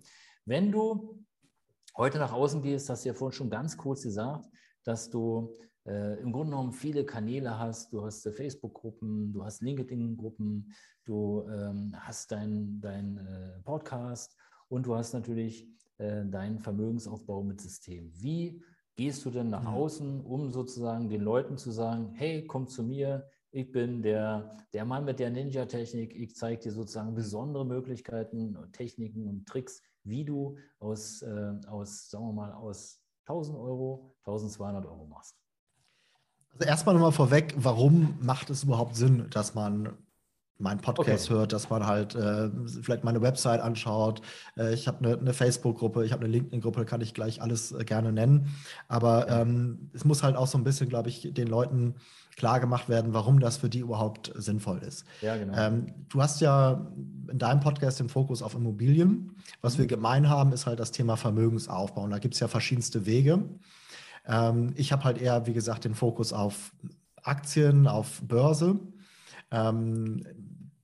[0.43, 1.23] Wenn du
[1.95, 4.49] heute nach außen gehst, hast du ja vorhin schon ganz kurz gesagt,
[4.83, 5.53] dass du
[5.85, 7.93] äh, im Grunde genommen viele Kanäle hast.
[7.93, 10.73] Du hast äh, Facebook-Gruppen, du hast LinkedIn-Gruppen,
[11.05, 14.35] du ähm, hast dein, dein äh, Podcast
[14.67, 18.11] und du hast natürlich äh, deinen Vermögensaufbau mit System.
[18.13, 18.61] Wie
[18.97, 19.67] gehst du denn nach mhm.
[19.69, 24.83] außen, um sozusagen den Leuten zu sagen, hey, komm zu mir, ich bin der, der
[24.83, 26.13] Mann mit der Ninja-Technik.
[26.13, 32.25] Ich zeige dir sozusagen besondere Möglichkeiten, Techniken und Tricks, wie du aus, äh, aus sagen
[32.25, 35.37] wir mal, aus 1000 Euro 1200 Euro machst.
[36.51, 39.97] Also erstmal nochmal vorweg, warum macht es überhaupt Sinn, dass man
[40.57, 41.39] meinen Podcast okay.
[41.39, 42.49] hört, dass man halt äh,
[42.81, 44.21] vielleicht meine Website anschaut.
[44.57, 47.83] Äh, ich habe eine, eine Facebook-Gruppe, ich habe eine LinkedIn-Gruppe, kann ich gleich alles äh,
[47.83, 48.47] gerne nennen.
[48.87, 51.95] Aber ähm, es muss halt auch so ein bisschen, glaube ich, den Leuten
[52.37, 55.05] klar gemacht werden, warum das für die überhaupt sinnvoll ist.
[55.21, 55.57] Ja, genau.
[55.57, 56.85] Ähm, du hast ja
[57.29, 59.35] in deinem Podcast den Fokus auf Immobilien.
[59.61, 59.81] Was mhm.
[59.81, 62.03] wir gemein haben, ist halt das Thema Vermögensaufbau.
[62.03, 63.43] Und da gibt es ja verschiedenste Wege.
[64.25, 66.73] Ähm, ich habe halt eher, wie gesagt, den Fokus auf
[67.23, 68.79] Aktien, auf Börse.
[69.51, 70.25] Ähm,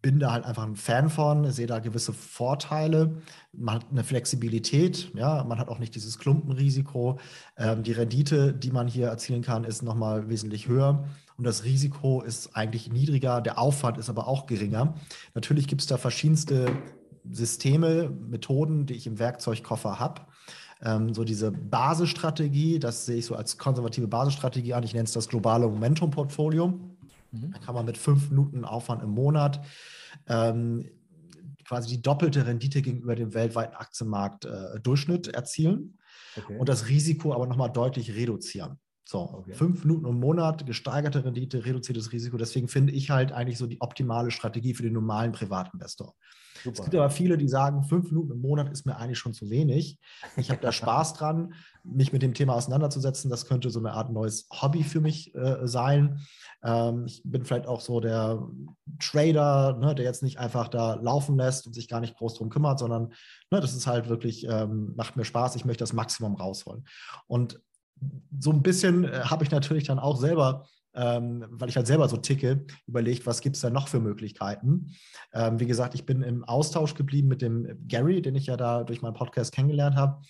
[0.01, 3.21] bin da halt einfach ein Fan von, sehe da gewisse Vorteile.
[3.53, 7.19] Man hat eine Flexibilität, ja, man hat auch nicht dieses Klumpenrisiko.
[7.55, 11.05] Ähm, die Rendite, die man hier erzielen kann, ist nochmal wesentlich höher
[11.41, 14.93] und das Risiko ist eigentlich niedriger, der Aufwand ist aber auch geringer.
[15.33, 16.71] Natürlich gibt es da verschiedenste
[17.31, 20.21] Systeme, Methoden, die ich im Werkzeugkoffer habe.
[20.83, 24.83] Ähm, so diese Basisstrategie, das sehe ich so als konservative Basisstrategie an.
[24.83, 26.79] Ich nenne es das globale Momentum-Portfolio.
[27.31, 27.51] Mhm.
[27.51, 29.65] Da kann man mit fünf Minuten Aufwand im Monat
[30.27, 30.89] ähm,
[31.65, 35.97] quasi die doppelte Rendite gegenüber dem weltweiten Aktienmarkt äh, Durchschnitt erzielen
[36.37, 36.57] okay.
[36.57, 38.79] und das Risiko aber nochmal deutlich reduzieren.
[39.03, 39.53] So, okay.
[39.53, 42.37] fünf Minuten im Monat, gesteigerte Rendite, reduziertes Risiko.
[42.37, 46.15] Deswegen finde ich halt eigentlich so die optimale Strategie für den normalen Privatinvestor.
[46.63, 46.79] Super.
[46.79, 49.49] Es gibt aber viele, die sagen, fünf Minuten im Monat ist mir eigentlich schon zu
[49.49, 49.99] wenig.
[50.37, 53.29] Ich habe da Spaß dran, mich mit dem Thema auseinanderzusetzen.
[53.29, 56.19] Das könnte so eine Art neues Hobby für mich äh, sein.
[56.63, 58.47] Ähm, ich bin vielleicht auch so der
[58.99, 62.49] Trader, ne, der jetzt nicht einfach da laufen lässt und sich gar nicht groß drum
[62.49, 63.13] kümmert, sondern
[63.49, 65.55] ne, das ist halt wirklich, ähm, macht mir Spaß.
[65.55, 66.85] Ich möchte das Maximum rausholen.
[67.27, 67.59] Und
[68.39, 72.07] so ein bisschen äh, habe ich natürlich dann auch selber, ähm, weil ich halt selber
[72.09, 74.93] so ticke, überlegt, was gibt es da noch für Möglichkeiten.
[75.33, 78.83] Ähm, wie gesagt, ich bin im Austausch geblieben mit dem Gary, den ich ja da
[78.83, 80.21] durch meinen Podcast kennengelernt habe.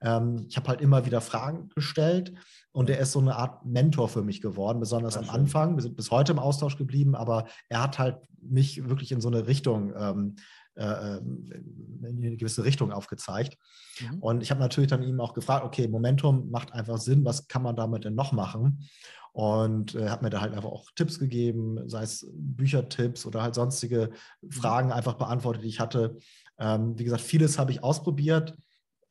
[0.00, 2.34] Ähm, ich habe halt immer wieder Fragen gestellt
[2.72, 5.30] und der ist so eine Art Mentor für mich geworden, besonders ja, am.
[5.30, 5.76] Anfang.
[5.76, 9.28] Wir sind bis heute im Austausch geblieben, aber er hat halt mich wirklich in so
[9.28, 10.36] eine Richtung ähm,
[10.80, 13.58] äh, in eine gewisse Richtung aufgezeigt.
[14.00, 14.18] Mhm.
[14.20, 17.62] Und ich habe natürlich dann ihm auch gefragt, okay, Momentum macht einfach Sinn, was kann
[17.62, 18.88] man damit denn noch machen?
[19.32, 23.54] Und äh, hat mir da halt einfach auch Tipps gegeben, sei es Büchertipps oder halt
[23.54, 24.50] sonstige mhm.
[24.50, 26.16] Fragen einfach beantwortet, die ich hatte.
[26.58, 28.54] Ähm, wie gesagt, vieles habe ich ausprobiert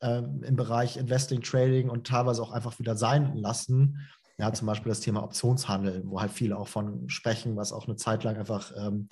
[0.02, 3.98] ähm, im Bereich Investing, Trading und teilweise auch einfach wieder sein lassen.
[4.38, 7.96] Ja, zum Beispiel das Thema Optionshandel, wo halt viele auch von sprechen, was auch eine
[7.96, 9.08] Zeit lang einfach ähm,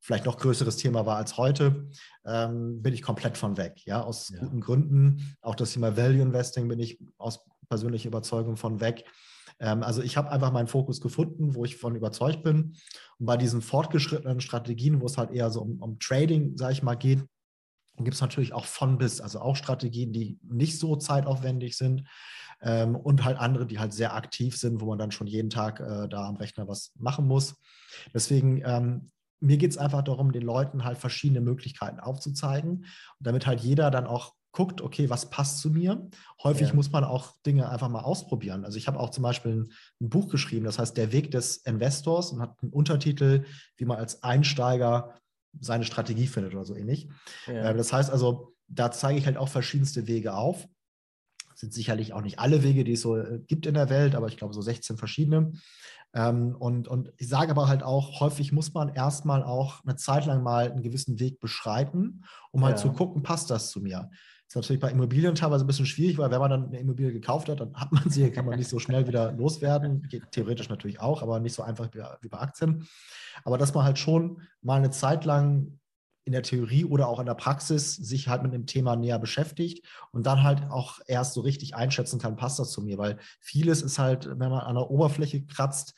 [0.00, 1.88] vielleicht noch größeres Thema war als heute,
[2.26, 3.80] ähm, bin ich komplett von weg.
[3.84, 4.40] Ja, aus ja.
[4.40, 5.36] guten Gründen.
[5.40, 9.04] Auch das Thema Value Investing bin ich aus persönlicher Überzeugung von weg.
[9.60, 12.74] Ähm, also ich habe einfach meinen Fokus gefunden, wo ich von überzeugt bin.
[13.18, 16.82] Und bei diesen fortgeschrittenen Strategien, wo es halt eher so um, um Trading, sage ich
[16.82, 17.24] mal, geht,
[17.98, 22.04] gibt es natürlich auch von bis, also auch Strategien, die nicht so zeitaufwendig sind.
[22.62, 25.80] Ähm, und halt andere, die halt sehr aktiv sind, wo man dann schon jeden Tag
[25.80, 27.56] äh, da am Rechner was machen muss.
[28.14, 29.10] Deswegen ähm,
[29.42, 32.86] mir geht es einfach darum, den Leuten halt verschiedene Möglichkeiten aufzuzeigen,
[33.18, 36.08] damit halt jeder dann auch guckt, okay, was passt zu mir.
[36.42, 36.74] Häufig ja.
[36.74, 38.64] muss man auch Dinge einfach mal ausprobieren.
[38.64, 41.56] Also ich habe auch zum Beispiel ein, ein, Buch geschrieben, das heißt Der Weg des
[41.58, 43.44] Investors und hat einen Untertitel,
[43.76, 45.14] wie man als Einsteiger
[45.58, 47.08] seine Strategie findet oder so ähnlich.
[47.46, 47.70] Ja.
[47.70, 50.66] Äh, das heißt also, da zeige ich halt auch verschiedenste Wege auf.
[51.50, 54.14] Das sind sicherlich auch nicht alle Wege, die es so äh, gibt in der Welt,
[54.14, 55.52] aber ich glaube so 16 verschiedene.
[56.14, 60.26] Ähm, und, und ich sage aber halt auch, häufig muss man erstmal auch eine Zeit
[60.26, 62.82] lang mal einen gewissen Weg beschreiten, um halt ja.
[62.82, 64.10] zu gucken, passt das zu mir.
[64.52, 67.10] Das ist natürlich bei Immobilien teilweise ein bisschen schwierig, weil wenn man dann eine Immobilie
[67.10, 70.06] gekauft hat, dann hat man sie, kann man nicht so schnell wieder loswerden.
[70.10, 71.88] Geht theoretisch natürlich auch, aber nicht so einfach
[72.20, 72.86] wie bei Aktien.
[73.44, 75.78] Aber dass man halt schon mal eine Zeit lang
[76.24, 79.86] in der Theorie oder auch in der Praxis sich halt mit dem Thema näher beschäftigt
[80.12, 83.80] und dann halt auch erst so richtig einschätzen kann, passt das zu mir, weil vieles
[83.80, 85.94] ist halt, wenn man an der Oberfläche kratzt,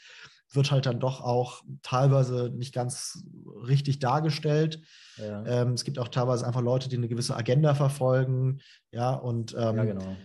[0.54, 3.24] wird halt dann doch auch teilweise nicht ganz
[3.66, 4.80] richtig dargestellt.
[5.16, 5.44] Ja.
[5.46, 9.76] Ähm, es gibt auch teilweise einfach Leute, die eine gewisse Agenda verfolgen, ja, und ähm,
[9.76, 10.16] ja, genau.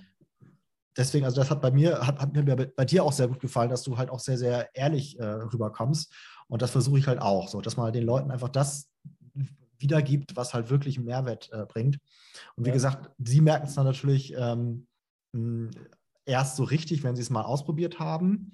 [0.98, 2.44] deswegen, also das hat bei mir, hat, hat, mir
[2.76, 6.14] bei dir auch sehr gut gefallen, dass du halt auch sehr, sehr ehrlich äh, rüberkommst.
[6.48, 8.90] Und das versuche ich halt auch, so, dass man den Leuten einfach das
[9.78, 12.00] wiedergibt, was halt wirklich einen Mehrwert äh, bringt.
[12.56, 12.74] Und wie ja.
[12.74, 14.88] gesagt, sie merken es dann natürlich ähm,
[16.26, 18.52] erst so richtig, wenn sie es mal ausprobiert haben.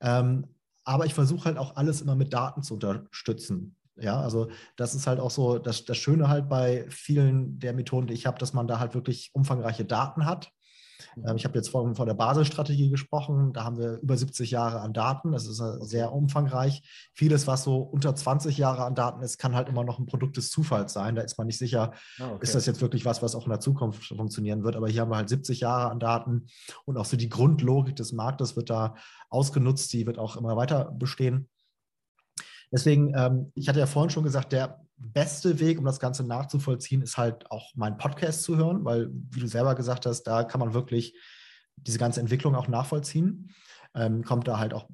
[0.00, 0.46] Ähm,
[0.88, 3.76] aber ich versuche halt auch alles immer mit Daten zu unterstützen.
[3.96, 8.06] Ja, also das ist halt auch so das, das Schöne halt bei vielen der Methoden,
[8.06, 10.50] die ich habe, dass man da halt wirklich umfangreiche Daten hat
[11.16, 13.52] ähm, ich habe jetzt von, von der Basisstrategie gesprochen.
[13.52, 15.32] Da haben wir über 70 Jahre an Daten.
[15.32, 16.82] Das ist äh, sehr umfangreich.
[17.14, 20.36] Vieles, was so unter 20 Jahre an Daten ist, kann halt immer noch ein Produkt
[20.36, 21.14] des Zufalls sein.
[21.14, 22.38] Da ist man nicht sicher, ah, okay.
[22.42, 24.76] ist das jetzt wirklich was, was auch in der Zukunft funktionieren wird.
[24.76, 26.46] Aber hier haben wir halt 70 Jahre an Daten
[26.84, 28.94] und auch so die Grundlogik des Marktes wird da
[29.30, 29.92] ausgenutzt.
[29.92, 31.48] Die wird auch immer weiter bestehen.
[32.70, 37.02] Deswegen, ähm, ich hatte ja vorhin schon gesagt, der beste Weg, um das Ganze nachzuvollziehen,
[37.02, 40.60] ist halt auch meinen Podcast zu hören, weil, wie du selber gesagt hast, da kann
[40.60, 41.14] man wirklich
[41.76, 43.50] diese ganze Entwicklung auch nachvollziehen.
[43.94, 44.88] Ähm, kommt da halt auch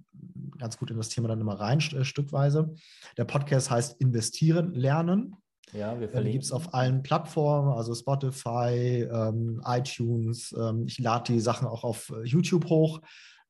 [0.59, 2.75] ganz gut in das Thema dann immer rein, äh, stückweise.
[3.17, 5.37] Der Podcast heißt Investieren lernen.
[5.73, 6.33] Ja, wir verlinken.
[6.33, 10.55] gibt es auf allen Plattformen, also Spotify, ähm, iTunes.
[10.57, 13.01] Ähm, ich lade die Sachen auch auf äh, YouTube hoch.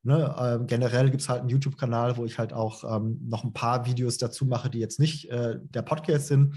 [0.06, 3.54] Ne, äh, generell gibt es halt einen YouTube-Kanal, wo ich halt auch ähm, noch ein
[3.54, 6.56] paar Videos dazu mache, die jetzt nicht äh, der Podcast sind.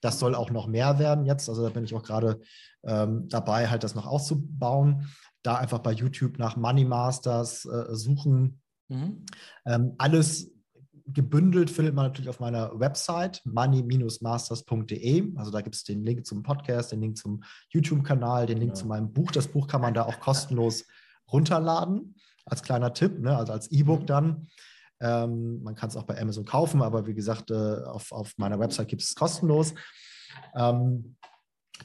[0.00, 1.48] Das soll auch noch mehr werden jetzt.
[1.48, 2.40] Also da bin ich auch gerade
[2.82, 5.06] ähm, dabei, halt das noch auszubauen.
[5.44, 8.60] Da einfach bei YouTube nach Money Masters äh, suchen.
[8.88, 9.24] Mhm.
[9.64, 10.50] Ähm, alles
[11.06, 15.36] gebündelt findet man natürlich auf meiner Website money-masters.de.
[15.36, 18.74] Also da gibt es den Link zum Podcast, den Link zum YouTube-Kanal, den Link ja.
[18.74, 19.30] zu meinem Buch.
[19.30, 20.84] Das Buch kann man da auch kostenlos
[21.30, 22.16] runterladen
[22.50, 23.36] als kleiner Tipp, ne?
[23.36, 24.06] also als E-Book mhm.
[24.06, 24.48] dann.
[25.00, 28.58] Ähm, man kann es auch bei Amazon kaufen, aber wie gesagt, äh, auf, auf meiner
[28.58, 29.74] Website gibt es es kostenlos.
[30.54, 31.16] Ähm,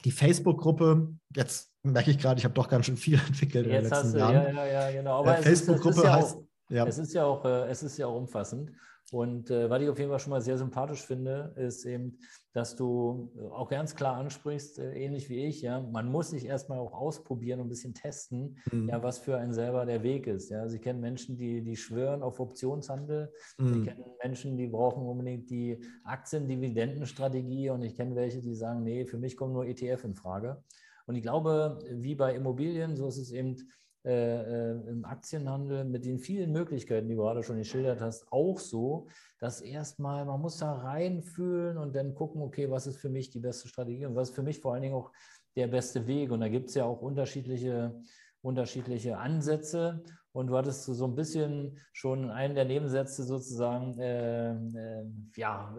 [0.04, 3.82] die Facebook-Gruppe, jetzt merke ich gerade, ich habe doch ganz schön viel entwickelt jetzt in
[3.82, 4.34] den letzten du, Jahren.
[4.34, 5.20] Ja, ja, ja, genau.
[5.20, 6.38] Aber Facebook-Gruppe ja heißt.
[6.70, 6.86] Ja.
[6.86, 8.72] Es, ist ja auch, äh, es ist ja auch umfassend.
[9.12, 12.18] Und äh, was ich auf jeden Fall schon mal sehr sympathisch finde, ist eben,
[12.52, 16.46] dass du äh, auch ganz klar ansprichst, äh, ähnlich wie ich, ja, man muss sich
[16.46, 18.88] erstmal auch ausprobieren und ein bisschen testen, mhm.
[18.88, 20.48] ja, was für einen selber der Weg ist.
[20.48, 20.68] Ja.
[20.68, 23.32] Sie kennen Menschen, die, die schwören auf Optionshandel.
[23.58, 23.82] Mhm.
[23.82, 29.04] Ich kenne Menschen, die brauchen unbedingt die Aktien-Dividendenstrategie und ich kenne welche, die sagen, nee,
[29.04, 30.62] für mich kommen nur ETF in Frage.
[31.06, 33.56] Und ich glaube, wie bei Immobilien, so ist es eben
[34.04, 38.58] äh, äh, im Aktienhandel mit den vielen Möglichkeiten, die du gerade schon geschildert hast, auch
[38.58, 39.06] so,
[39.38, 43.40] dass erstmal man muss da reinfühlen und dann gucken, okay, was ist für mich die
[43.40, 45.10] beste Strategie und was ist für mich vor allen Dingen auch
[45.56, 46.30] der beste Weg.
[46.30, 47.98] Und da gibt es ja auch unterschiedliche,
[48.42, 50.02] unterschiedliche Ansätze.
[50.32, 55.04] Und du hattest so ein bisschen schon einen der Nebensätze sozusagen, äh, äh,
[55.36, 55.74] ja,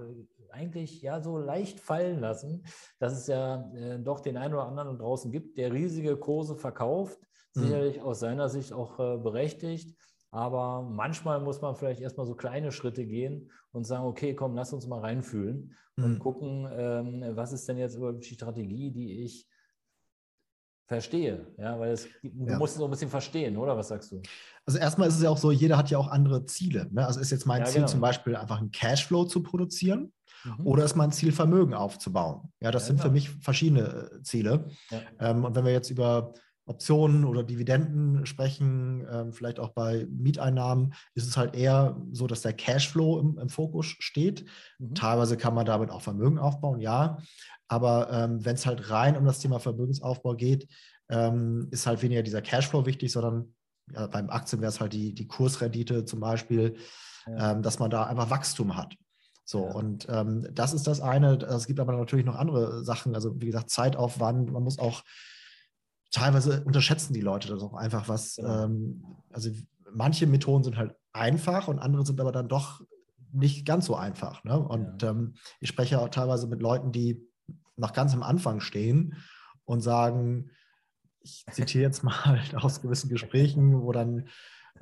[0.50, 2.64] eigentlich ja so leicht fallen lassen,
[2.98, 7.20] dass es ja äh, doch den einen oder anderen draußen gibt, der riesige Kurse verkauft.
[7.62, 9.96] Sicherlich aus seiner Sicht auch äh, berechtigt.
[10.32, 14.74] Aber manchmal muss man vielleicht erstmal so kleine Schritte gehen und sagen, okay, komm, lass
[14.74, 16.20] uns mal reinfühlen und mhm.
[16.20, 19.48] gucken, ähm, was ist denn jetzt überhaupt die Strategie, die ich
[20.88, 21.48] verstehe.
[21.58, 22.58] Ja, weil es, du ja.
[22.58, 23.76] musst es auch ein bisschen verstehen, oder?
[23.76, 24.22] Was sagst du?
[24.66, 26.88] Also erstmal ist es ja auch so, jeder hat ja auch andere Ziele.
[26.92, 27.06] Ne?
[27.06, 27.88] Also ist jetzt mein ja, Ziel genau.
[27.88, 30.14] zum Beispiel einfach einen Cashflow zu produzieren
[30.44, 30.68] mhm.
[30.68, 32.52] oder ist mein Ziel Vermögen aufzubauen?
[32.60, 33.08] Ja, das ja, sind genau.
[33.08, 34.68] für mich verschiedene äh, Ziele.
[35.20, 36.34] Ähm, und wenn wir jetzt über
[36.68, 42.42] Optionen oder Dividenden sprechen, ähm, vielleicht auch bei Mieteinnahmen, ist es halt eher so, dass
[42.42, 44.46] der Cashflow im, im Fokus steht.
[44.80, 44.96] Mhm.
[44.96, 47.20] Teilweise kann man damit auch Vermögen aufbauen, ja.
[47.68, 50.68] Aber ähm, wenn es halt rein um das Thema Vermögensaufbau geht,
[51.10, 53.54] ähm, ist halt weniger dieser Cashflow wichtig, sondern
[53.94, 56.78] ja, beim Aktien wäre es halt die, die Kursrendite zum Beispiel,
[57.28, 57.52] ja.
[57.52, 58.96] Ähm, dass man da einfach Wachstum hat.
[59.46, 59.74] So, ja.
[59.74, 61.36] und ähm, das ist das eine.
[61.36, 65.04] Es gibt aber natürlich noch andere Sachen, also wie gesagt, Zeitaufwand, man muss auch
[66.12, 68.66] teilweise unterschätzen die Leute das auch einfach, was, ja.
[68.66, 69.50] ähm, also
[69.94, 72.82] manche Methoden sind halt einfach und andere sind aber dann doch
[73.32, 74.44] nicht ganz so einfach.
[74.44, 74.58] Ne?
[74.58, 75.12] Und ja.
[75.12, 77.22] ähm, ich spreche auch teilweise mit Leuten, die
[77.76, 79.16] noch ganz am Anfang stehen
[79.66, 80.52] und sagen,
[81.22, 84.28] ich zitiere jetzt mal aus gewissen Gesprächen, wo dann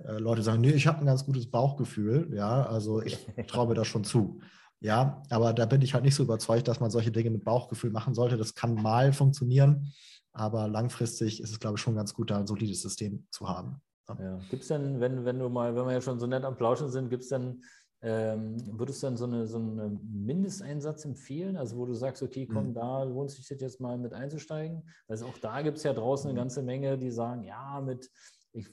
[0.05, 3.75] äh, Leute sagen, nee, ich habe ein ganz gutes Bauchgefühl, ja, also ich traue mir
[3.75, 4.41] das schon zu.
[4.79, 7.89] Ja, aber da bin ich halt nicht so überzeugt, dass man solche Dinge mit Bauchgefühl
[7.89, 8.35] machen sollte.
[8.35, 9.93] Das kann mal funktionieren,
[10.33, 13.81] aber langfristig ist es, glaube ich, schon ganz gut, da ein solides System zu haben.
[14.09, 14.15] Ja.
[14.19, 14.39] Ja.
[14.49, 16.89] Gibt es denn, wenn, wenn du mal, wenn wir ja schon so nett am Plauschen
[16.89, 17.63] sind, gibt es denn,
[18.01, 21.55] ähm, würdest du dann so, eine, so einen Mindesteinsatz empfehlen?
[21.55, 22.73] Also wo du sagst, okay, komm, mhm.
[22.73, 24.83] da lohnt sich das jetzt mal mit einzusteigen?
[25.07, 26.41] Also auch da gibt es ja draußen eine mhm.
[26.41, 28.09] ganze Menge, die sagen, ja, mit,
[28.51, 28.67] ich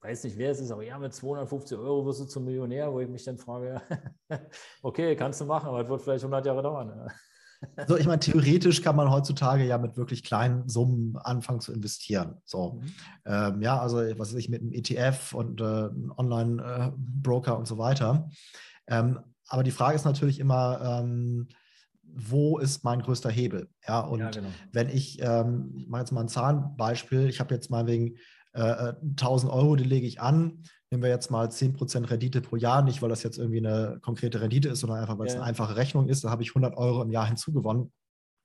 [0.00, 3.00] weiß nicht, wer es ist, aber ja, mit 250 Euro wirst du zum Millionär, wo
[3.00, 3.80] ich mich dann frage,
[4.82, 7.10] okay, kannst du machen, aber es wird vielleicht 100 Jahre dauern.
[7.86, 12.36] So, ich meine, theoretisch kann man heutzutage ja mit wirklich kleinen Summen anfangen zu investieren.
[12.44, 12.92] So, mhm.
[13.24, 17.78] ähm, ja, also was weiß ich, mit einem ETF und äh, Online-Broker äh, und so
[17.78, 18.28] weiter.
[18.86, 21.48] Ähm, aber die Frage ist natürlich immer, ähm,
[22.02, 23.68] wo ist mein größter Hebel?
[23.86, 24.48] Ja, und ja, genau.
[24.72, 28.16] wenn ich, ähm, ich mache jetzt mal ein Zahlenbeispiel, ich habe jetzt mal wegen
[28.54, 32.56] äh, 1000 äh, Euro, die lege ich an, nehmen wir jetzt mal 10% Rendite pro
[32.56, 35.32] Jahr, nicht weil das jetzt irgendwie eine konkrete Rendite ist, sondern einfach, weil ja.
[35.32, 37.92] es eine einfache Rechnung ist, da habe ich 100 Euro im Jahr hinzugewonnen.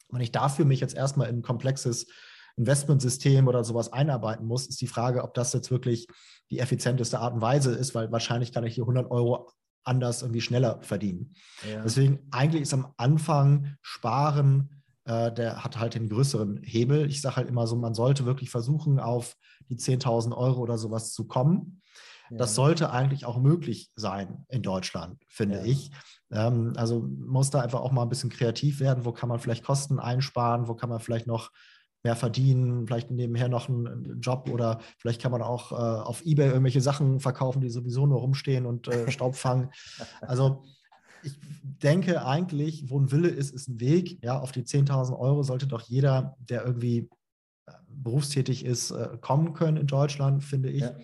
[0.10, 2.08] Wenn ich dafür mich jetzt erstmal in ein komplexes
[2.58, 6.08] Investmentsystem oder sowas einarbeiten muss, ist die Frage, ob das jetzt wirklich
[6.49, 9.49] die effizienteste Art und Weise ist, weil wahrscheinlich kann ich hier 100 Euro
[9.84, 11.34] anders irgendwie schneller verdienen.
[11.69, 11.82] Ja.
[11.82, 17.10] Deswegen eigentlich ist am Anfang Sparen, äh, der hat halt den größeren Hebel.
[17.10, 19.35] Ich sage halt immer so, man sollte wirklich versuchen, auf
[19.69, 21.81] die 10.000 Euro oder sowas zu kommen.
[22.38, 25.65] Das sollte eigentlich auch möglich sein in Deutschland, finde ja.
[25.65, 25.92] ich.
[26.32, 29.06] Ähm, also muss da einfach auch mal ein bisschen kreativ werden.
[29.06, 30.67] Wo kann man vielleicht Kosten einsparen?
[30.67, 31.52] Wo kann man vielleicht noch
[32.04, 36.48] mehr verdienen, vielleicht nebenher noch einen Job oder vielleicht kann man auch äh, auf Ebay
[36.48, 39.69] irgendwelche Sachen verkaufen, die sowieso nur rumstehen und äh, Staub fangen.
[40.21, 40.63] Also
[41.23, 44.23] ich denke eigentlich, wo ein Wille ist, ist ein Weg.
[44.23, 47.08] Ja, auf die 10.000 Euro sollte doch jeder, der irgendwie
[47.87, 50.81] berufstätig ist, äh, kommen können in Deutschland, finde ich.
[50.81, 50.95] Ja.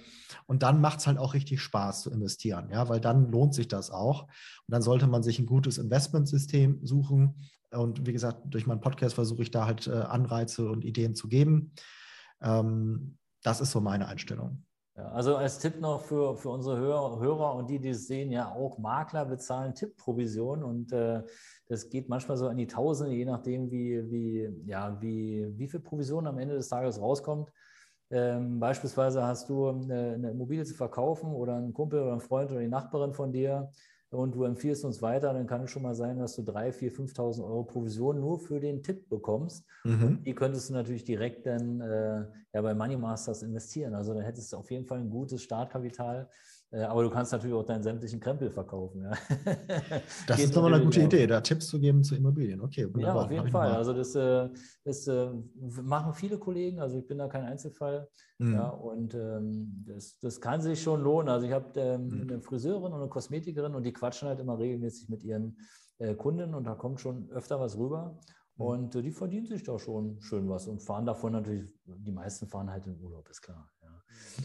[0.45, 3.67] Und dann macht es halt auch richtig Spaß zu investieren, ja, weil dann lohnt sich
[3.67, 4.23] das auch.
[4.23, 7.35] Und dann sollte man sich ein gutes Investmentsystem suchen.
[7.71, 11.27] Und wie gesagt, durch meinen Podcast versuche ich da halt äh, Anreize und Ideen zu
[11.27, 11.73] geben.
[12.41, 14.63] Ähm, das ist so meine Einstellung.
[14.97, 18.31] Ja, also als Tipp noch für, für unsere Hörer, Hörer und die, die es sehen,
[18.31, 21.21] ja auch Makler bezahlen Tippprovision und äh,
[21.67, 25.81] das geht manchmal so an die Tausende, je nachdem, wie, wie, ja, wie, wie viel
[25.81, 27.51] Provision am Ende des Tages rauskommt.
[28.09, 32.49] Ähm, beispielsweise hast du eine, eine Immobilie zu verkaufen oder ein Kumpel oder ein Freund
[32.51, 33.69] oder die Nachbarin von dir
[34.09, 37.13] und du empfiehlst uns weiter, dann kann es schon mal sein, dass du 3.000, 4.000,
[37.13, 39.65] 5.000 Euro Provision nur für den Tipp bekommst.
[39.83, 40.23] Mhm.
[40.23, 42.23] Die könntest du natürlich direkt dann äh,
[42.57, 43.93] ja, bei Money Masters investieren.
[43.93, 46.29] Also dann hättest du auf jeden Fall ein gutes Startkapital
[46.69, 49.03] äh, aber du kannst natürlich auch deinen sämtlichen Krempel verkaufen.
[49.03, 49.11] Ja.
[50.27, 52.59] Das ist doch mal eine gute Idee, da Tipps zu geben zu Immobilien.
[52.59, 53.15] Okay, wunderbar.
[53.15, 53.71] Ja, auf jeden Fall.
[53.71, 54.49] Also das, äh,
[54.83, 55.29] das äh,
[55.81, 58.09] machen viele Kollegen, also ich bin da kein Einzelfall.
[58.39, 58.53] Mhm.
[58.53, 61.29] Ja, und ähm, das, das kann sich schon lohnen.
[61.29, 62.21] Also ich habe ähm, mhm.
[62.23, 65.57] eine Friseurin und eine Kosmetikerin und die quatschen halt immer regelmäßig mit ihren
[66.17, 68.19] Kunden und da kommt schon öfter was rüber.
[68.57, 68.65] Mhm.
[68.65, 72.47] Und äh, die verdienen sich da schon schön was und fahren davon natürlich, die meisten
[72.47, 73.69] fahren halt in Urlaub, ist klar.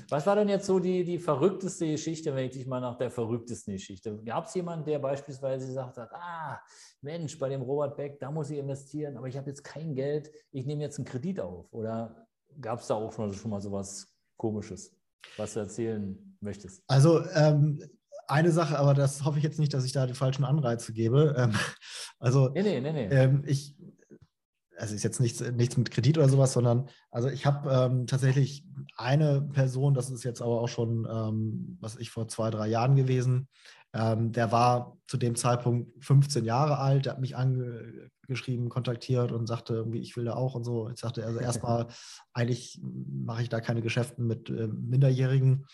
[0.08, 3.10] Was war denn jetzt so die, die verrückteste Geschichte, wenn ich dich mal nach der
[3.10, 4.22] verrücktesten Geschichte?
[4.24, 6.60] Gab es jemanden, der beispielsweise gesagt hat, ah,
[7.00, 10.30] Mensch, bei dem Robert Beck, da muss ich investieren, aber ich habe jetzt kein Geld,
[10.50, 11.72] ich nehme jetzt einen Kredit auf?
[11.72, 12.26] Oder
[12.60, 14.94] gab es da auch schon, schon mal so was Komisches,
[15.36, 16.82] was du erzählen möchtest?
[16.86, 17.82] Also, ähm,
[18.28, 21.34] eine Sache, aber das hoffe ich jetzt nicht, dass ich da die falschen Anreize gebe.
[21.36, 21.52] Ähm,
[22.18, 23.08] also, nee, nee, nee, nee.
[23.08, 23.76] Ähm, ich,
[24.82, 28.64] also ist jetzt nichts, nichts mit Kredit oder sowas, sondern also ich habe ähm, tatsächlich
[28.96, 32.96] eine Person, das ist jetzt aber auch schon, ähm, was ich vor zwei, drei Jahren
[32.96, 33.46] gewesen,
[33.94, 39.46] ähm, der war zu dem Zeitpunkt 15 Jahre alt, der hat mich angeschrieben, kontaktiert und
[39.46, 40.88] sagte irgendwie, ich will da auch und so.
[40.88, 41.86] Ich sagte also erstmal,
[42.32, 45.64] eigentlich mache ich da keine Geschäfte mit äh, Minderjährigen.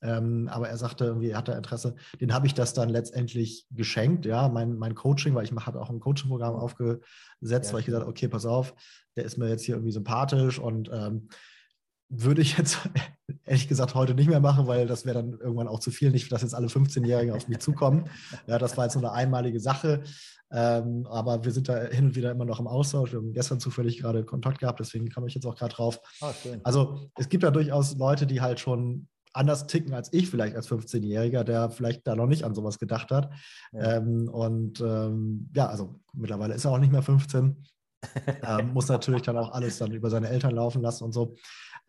[0.00, 1.94] Ähm, aber er sagte irgendwie, er hatte Interesse.
[2.20, 5.90] Den habe ich das dann letztendlich geschenkt, ja, mein, mein Coaching, weil ich habe auch
[5.90, 7.02] ein Coaching-Programm aufgesetzt,
[7.42, 7.72] ja.
[7.72, 8.74] weil ich gesagt habe, okay, pass auf,
[9.16, 11.28] der ist mir jetzt hier irgendwie sympathisch und ähm,
[12.08, 12.78] würde ich jetzt
[13.44, 16.10] ehrlich gesagt heute nicht mehr machen, weil das wäre dann irgendwann auch zu viel.
[16.10, 18.08] Nicht, dass jetzt alle 15-Jährigen auf mich zukommen.
[18.46, 20.02] Ja, das war jetzt so eine einmalige Sache.
[20.50, 23.12] Ähm, aber wir sind da hin und wieder immer noch im Austausch.
[23.12, 26.00] Wir haben gestern zufällig gerade Kontakt gehabt, deswegen komme ich jetzt auch gerade drauf.
[26.22, 26.32] Oh,
[26.62, 29.08] also es gibt ja durchaus Leute, die halt schon
[29.38, 33.10] anders ticken als ich vielleicht als 15-Jähriger, der vielleicht da noch nicht an sowas gedacht
[33.10, 33.30] hat.
[33.72, 33.96] Ja.
[33.96, 37.56] Ähm, und ähm, ja, also mittlerweile ist er auch nicht mehr 15.
[38.46, 41.36] ähm, muss natürlich dann auch alles dann über seine Eltern laufen lassen und so.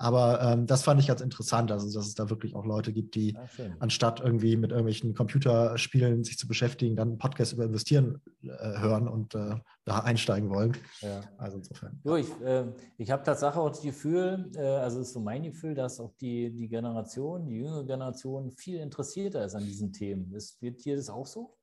[0.02, 3.16] Aber ähm, das fand ich ganz interessant, also dass es da wirklich auch Leute gibt,
[3.16, 3.48] die ah,
[3.80, 8.48] anstatt irgendwie mit irgendwelchen Computerspielen sich zu beschäftigen, dann einen Podcast über Investieren äh,
[8.80, 10.78] hören und äh, da einsteigen wollen.
[11.02, 11.22] Ja.
[11.38, 12.00] Also insofern.
[12.06, 12.64] Jo, ich äh,
[12.98, 16.50] ich habe tatsächlich auch das Gefühl, äh, also ist so mein Gefühl, dass auch die,
[16.50, 20.34] die Generation, die jüngere Generation viel interessierter ist an diesen Themen.
[20.34, 21.59] Ist, wird dir das auch so?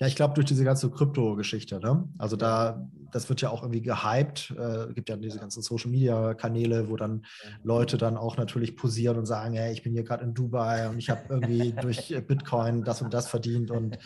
[0.00, 1.80] Ja, ich glaube durch diese ganze Krypto-Geschichte.
[1.80, 2.08] Ne?
[2.18, 4.54] Also da, das wird ja auch irgendwie gehypt.
[4.58, 7.24] Äh, gibt ja diese ganzen Social-Media-Kanäle, wo dann
[7.62, 10.98] Leute dann auch natürlich posieren und sagen, hey, ich bin hier gerade in Dubai und
[10.98, 13.98] ich habe irgendwie durch Bitcoin das und das verdient und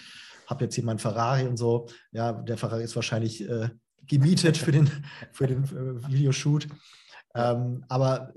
[0.46, 1.88] habe jetzt hier mein Ferrari und so.
[2.12, 3.68] Ja, der Ferrari ist wahrscheinlich äh,
[4.06, 4.90] gemietet für den,
[5.32, 6.68] für den äh, Videoshoot.
[7.34, 8.32] Ähm, aber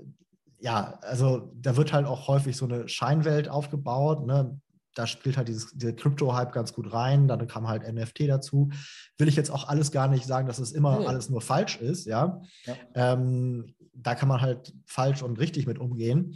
[0.60, 4.24] ja, also da wird halt auch häufig so eine Scheinwelt aufgebaut.
[4.26, 4.60] Ne?
[4.94, 7.28] Da spielt halt dieses, dieser Krypto-Hype ganz gut rein.
[7.28, 8.70] Dann kam halt NFT dazu.
[9.18, 11.06] Will ich jetzt auch alles gar nicht sagen, dass es immer nee.
[11.06, 12.42] alles nur falsch ist, ja.
[12.64, 12.74] ja.
[12.94, 16.34] Ähm, da kann man halt falsch und richtig mit umgehen.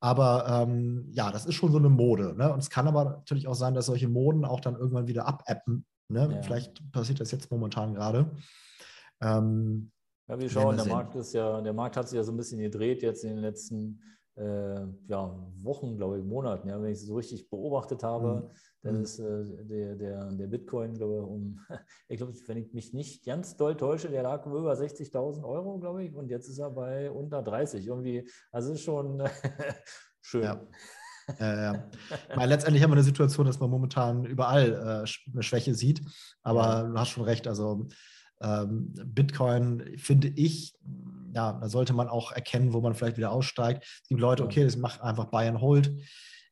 [0.00, 2.34] Aber ähm, ja, das ist schon so eine Mode.
[2.34, 2.52] Ne?
[2.52, 5.84] Und es kann aber natürlich auch sein, dass solche Moden auch dann irgendwann wieder abappen.
[6.08, 6.30] Ne?
[6.32, 6.42] Ja.
[6.42, 8.30] Vielleicht passiert das jetzt momentan gerade.
[9.20, 9.90] Ähm,
[10.26, 12.60] ja, wir schauen, der Markt ist ja, der Markt hat sich ja so ein bisschen
[12.60, 14.00] gedreht jetzt in den letzten
[14.40, 18.50] äh, ja, Wochen, glaube ich, Monaten, ja, wenn ich es so richtig beobachtet habe, mhm.
[18.82, 19.02] dann mhm.
[19.02, 21.60] ist äh, der, der, der Bitcoin, glaube ich, um,
[22.08, 25.78] ich glaube, wenn ich mich nicht ganz doll täusche, der lag um über 60.000 Euro,
[25.78, 27.86] glaube ich, und jetzt ist er bei unter 30.
[27.86, 29.22] Irgendwie, also ist schon
[30.22, 30.42] schön.
[30.42, 30.66] Ja.
[31.38, 31.78] Äh,
[32.34, 36.02] Weil letztendlich haben wir eine Situation, dass man momentan überall äh, eine Schwäche sieht.
[36.42, 36.82] Aber ja.
[36.84, 37.46] du hast schon recht.
[37.46, 37.88] Also
[38.40, 40.74] ähm, Bitcoin finde ich,
[41.34, 43.84] ja, da sollte man auch erkennen, wo man vielleicht wieder aussteigt.
[44.02, 45.92] Es gibt Leute, okay, das macht einfach and Hold.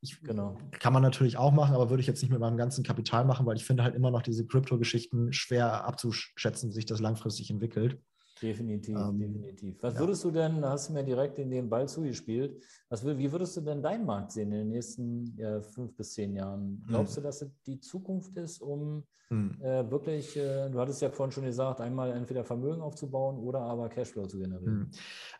[0.00, 0.56] Ich, genau.
[0.78, 3.46] Kann man natürlich auch machen, aber würde ich jetzt nicht mit meinem ganzen Kapital machen,
[3.46, 8.00] weil ich finde halt immer noch diese Krypto-Geschichten schwer abzuschätzen, wie sich das langfristig entwickelt.
[8.40, 9.82] Definitiv, ähm, definitiv.
[9.82, 10.00] Was ja.
[10.00, 13.56] würdest du denn, da hast du mir direkt in den Ball zugespielt, was, wie würdest
[13.56, 16.84] du denn deinen Markt sehen in den nächsten ja, fünf bis zehn Jahren?
[16.86, 17.22] Glaubst hm.
[17.22, 19.60] du, dass es die Zukunft ist, um hm.
[19.60, 23.88] äh, wirklich, äh, du hattest ja vorhin schon gesagt, einmal entweder Vermögen aufzubauen oder aber
[23.88, 24.80] Cashflow zu generieren?
[24.80, 24.90] Hm.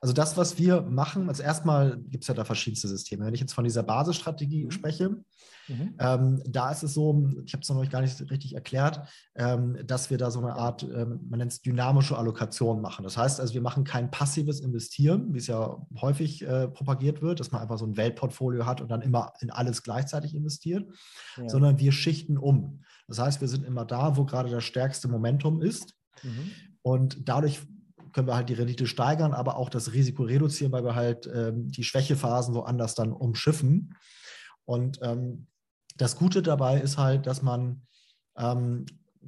[0.00, 3.24] Also das, was wir machen, also erstmal gibt es ja da verschiedenste Systeme.
[3.24, 4.70] Wenn ich jetzt von dieser Basisstrategie mhm.
[4.70, 5.24] spreche,
[5.68, 5.94] Mhm.
[5.98, 10.10] Ähm, da ist es so, ich habe es noch gar nicht richtig erklärt, ähm, dass
[10.10, 13.02] wir da so eine Art, ähm, man nennt es dynamische Allokation machen.
[13.04, 17.40] Das heißt also, wir machen kein passives Investieren, wie es ja häufig äh, propagiert wird,
[17.40, 20.86] dass man einfach so ein Weltportfolio hat und dann immer in alles gleichzeitig investiert,
[21.36, 21.48] ja.
[21.48, 22.82] sondern wir schichten um.
[23.06, 25.94] Das heißt, wir sind immer da, wo gerade das stärkste Momentum ist.
[26.22, 26.50] Mhm.
[26.82, 27.60] Und dadurch
[28.12, 31.70] können wir halt die Rendite steigern, aber auch das Risiko reduzieren, weil wir halt ähm,
[31.70, 33.94] die Schwächephasen woanders dann umschiffen.
[34.64, 35.46] Und ähm,
[35.98, 37.82] das Gute dabei ist halt, dass man
[38.36, 38.86] ähm,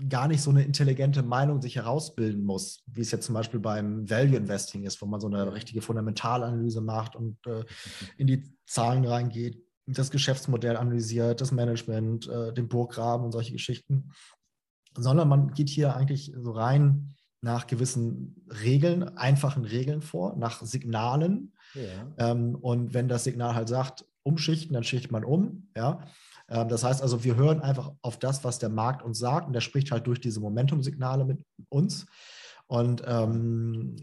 [0.08, 4.08] gar nicht so eine intelligente Meinung sich herausbilden muss, wie es jetzt zum Beispiel beim
[4.08, 7.64] Value Investing ist, wo man so eine richtige Fundamentalanalyse macht und äh,
[8.16, 14.12] in die Zahlen reingeht, das Geschäftsmodell analysiert, das Management, äh, den Burggraben und solche Geschichten,
[14.96, 21.52] sondern man geht hier eigentlich so rein nach gewissen Regeln, einfachen Regeln vor, nach Signalen.
[21.74, 22.30] Ja.
[22.30, 25.70] Ähm, und wenn das Signal halt sagt, umschichten, dann schichtet man um.
[25.74, 26.06] Ja?
[26.50, 29.52] Ähm, das heißt also, wir hören einfach auf das, was der Markt uns sagt und
[29.52, 31.38] der spricht halt durch diese Momentumsignale mit
[31.68, 32.06] uns.
[32.66, 33.96] Und ähm,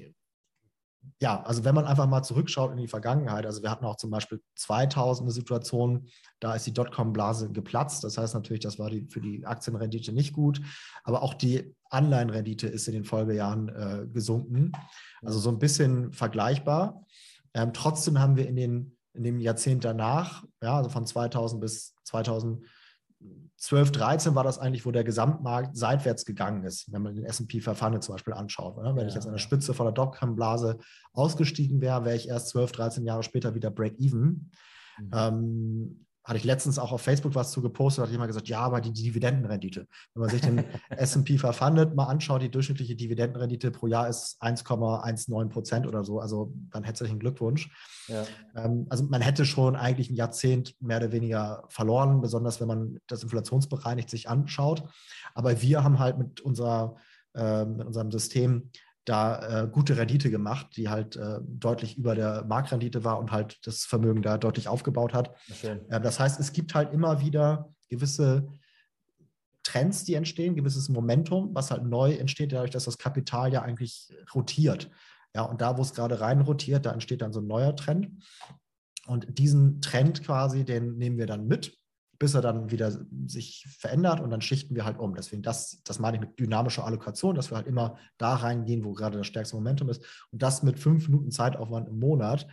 [1.20, 4.12] ja, also wenn man einfach mal zurückschaut in die Vergangenheit, also wir hatten auch zum
[4.12, 6.08] Beispiel 2000 eine Situation,
[6.40, 8.04] da ist die Dotcom-Blase geplatzt.
[8.04, 10.62] Das heißt natürlich, das war die, für die Aktienrendite nicht gut,
[11.04, 14.74] aber auch die Anleihenrendite ist in den Folgejahren äh, gesunken.
[15.22, 17.06] Also so ein bisschen vergleichbar.
[17.54, 21.96] Ähm, trotzdem haben wir in den in dem Jahrzehnt danach, ja, also von 2000 bis
[22.06, 27.60] 2012, 13 war das eigentlich, wo der Gesamtmarkt seitwärts gegangen ist, wenn man den S&P
[27.60, 28.78] 500 zum Beispiel anschaut.
[28.78, 28.96] Oder?
[28.96, 30.78] Wenn ja, ich jetzt an der Spitze von der Dotcom-Blase
[31.14, 34.52] ausgestiegen wäre, wäre ich erst 12, 13 Jahre später wieder Break-Even.
[35.00, 35.12] Mhm.
[35.14, 38.82] Ähm, hatte ich letztens auch auf Facebook was zu gepostet, hat jemand gesagt, ja, aber
[38.82, 39.88] die Dividendenrendite.
[40.14, 45.48] Wenn man sich den S&P 500 mal anschaut, die durchschnittliche Dividendenrendite pro Jahr ist 1,19
[45.48, 46.20] Prozent oder so.
[46.20, 47.72] Also dann herzlichen Glückwunsch.
[48.10, 48.26] Ja.
[48.58, 53.00] Ähm, also man hätte schon eigentlich ein Jahrzehnt mehr oder weniger verloren, besonders wenn man
[53.08, 54.84] das inflationsbereinigt sich anschaut.
[55.34, 56.98] Aber wir haben halt mit, unserer,
[57.36, 58.70] äh, mit unserem System
[59.08, 63.58] da äh, gute Rendite gemacht, die halt äh, deutlich über der Marktrendite war und halt
[63.66, 65.34] das Vermögen da deutlich aufgebaut hat.
[65.90, 68.50] Äh, das heißt, es gibt halt immer wieder gewisse
[69.64, 74.14] Trends, die entstehen, gewisses Momentum, was halt neu entsteht, dadurch, dass das Kapital ja eigentlich
[74.36, 74.90] rotiert.
[75.34, 78.10] Ja, und da, wo es gerade rein rotiert, da entsteht dann so ein neuer Trend.
[79.06, 81.78] Und diesen Trend quasi, den nehmen wir dann mit
[82.20, 82.92] bis er dann wieder
[83.28, 85.16] sich verändert und dann schichten wir halt um.
[85.16, 88.94] Deswegen, das, das meine ich mit dynamischer Allokation, dass wir halt immer da reingehen, wo
[88.94, 92.48] gerade das stärkste Momentum ist und das mit fünf Minuten Zeitaufwand im Monat.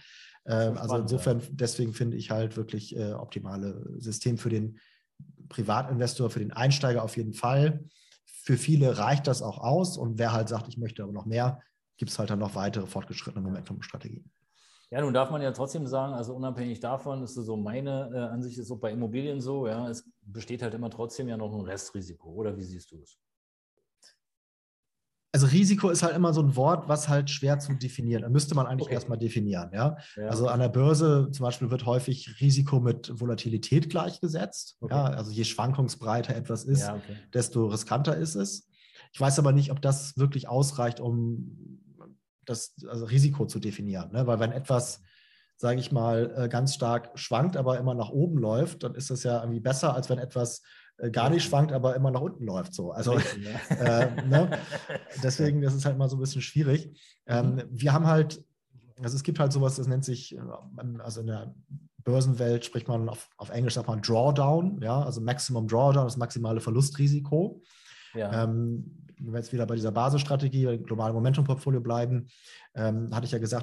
[0.47, 4.79] Ähm, also insofern, deswegen finde ich halt wirklich äh, optimale System für den
[5.49, 7.85] Privatinvestor, für den Einsteiger auf jeden Fall.
[8.25, 11.61] Für viele reicht das auch aus und wer halt sagt, ich möchte aber noch mehr,
[11.97, 14.31] gibt es halt dann noch weitere fortgeschrittene Momentum-Strategien.
[14.95, 18.59] Ja, nun darf man ja trotzdem sagen, also unabhängig davon ist so meine äh, Ansicht,
[18.59, 22.29] ist so bei Immobilien so, ja, es besteht halt immer trotzdem ja noch ein Restrisiko,
[22.29, 23.19] oder wie siehst du es?
[25.33, 28.23] Also Risiko ist halt immer so ein Wort, was halt schwer zu definieren.
[28.23, 28.95] Da müsste man eigentlich okay.
[28.95, 29.69] erstmal definieren.
[29.73, 29.97] Ja?
[30.15, 30.29] ja?
[30.29, 34.77] Also an der Börse zum Beispiel wird häufig Risiko mit Volatilität gleichgesetzt.
[34.81, 34.95] Okay.
[34.95, 35.07] Ja?
[35.07, 37.17] Also je schwankungsbreiter etwas ist, ja, okay.
[37.33, 38.69] desto riskanter ist es.
[39.13, 41.83] Ich weiß aber nicht, ob das wirklich ausreicht, um
[42.45, 44.13] das also Risiko zu definieren.
[44.13, 44.27] Ne?
[44.27, 45.03] Weil wenn etwas,
[45.57, 49.23] sage ich mal, äh, ganz stark schwankt, aber immer nach oben läuft, dann ist das
[49.23, 50.63] ja irgendwie besser, als wenn etwas
[50.99, 52.75] äh, gar nicht schwankt, aber immer nach unten läuft.
[52.75, 52.93] So.
[52.93, 54.59] Also äh, ne?
[55.23, 57.01] deswegen, das ist halt mal so ein bisschen schwierig.
[57.27, 57.63] Ähm, mhm.
[57.71, 58.43] Wir haben halt,
[59.03, 60.41] also es gibt halt sowas, das nennt sich, äh,
[60.99, 61.55] also in der
[62.05, 66.61] Börsenwelt spricht man auf, auf Englisch sagt man Drawdown, ja, also Maximum Drawdown, das maximale
[66.61, 67.63] Verlustrisiko.
[68.15, 68.45] Ja.
[68.45, 72.29] Ähm, wenn wir jetzt wieder bei dieser Basisstrategie, globale Momentum-Portfolio bleiben,
[72.75, 73.63] ähm, hatte ich ja gesagt,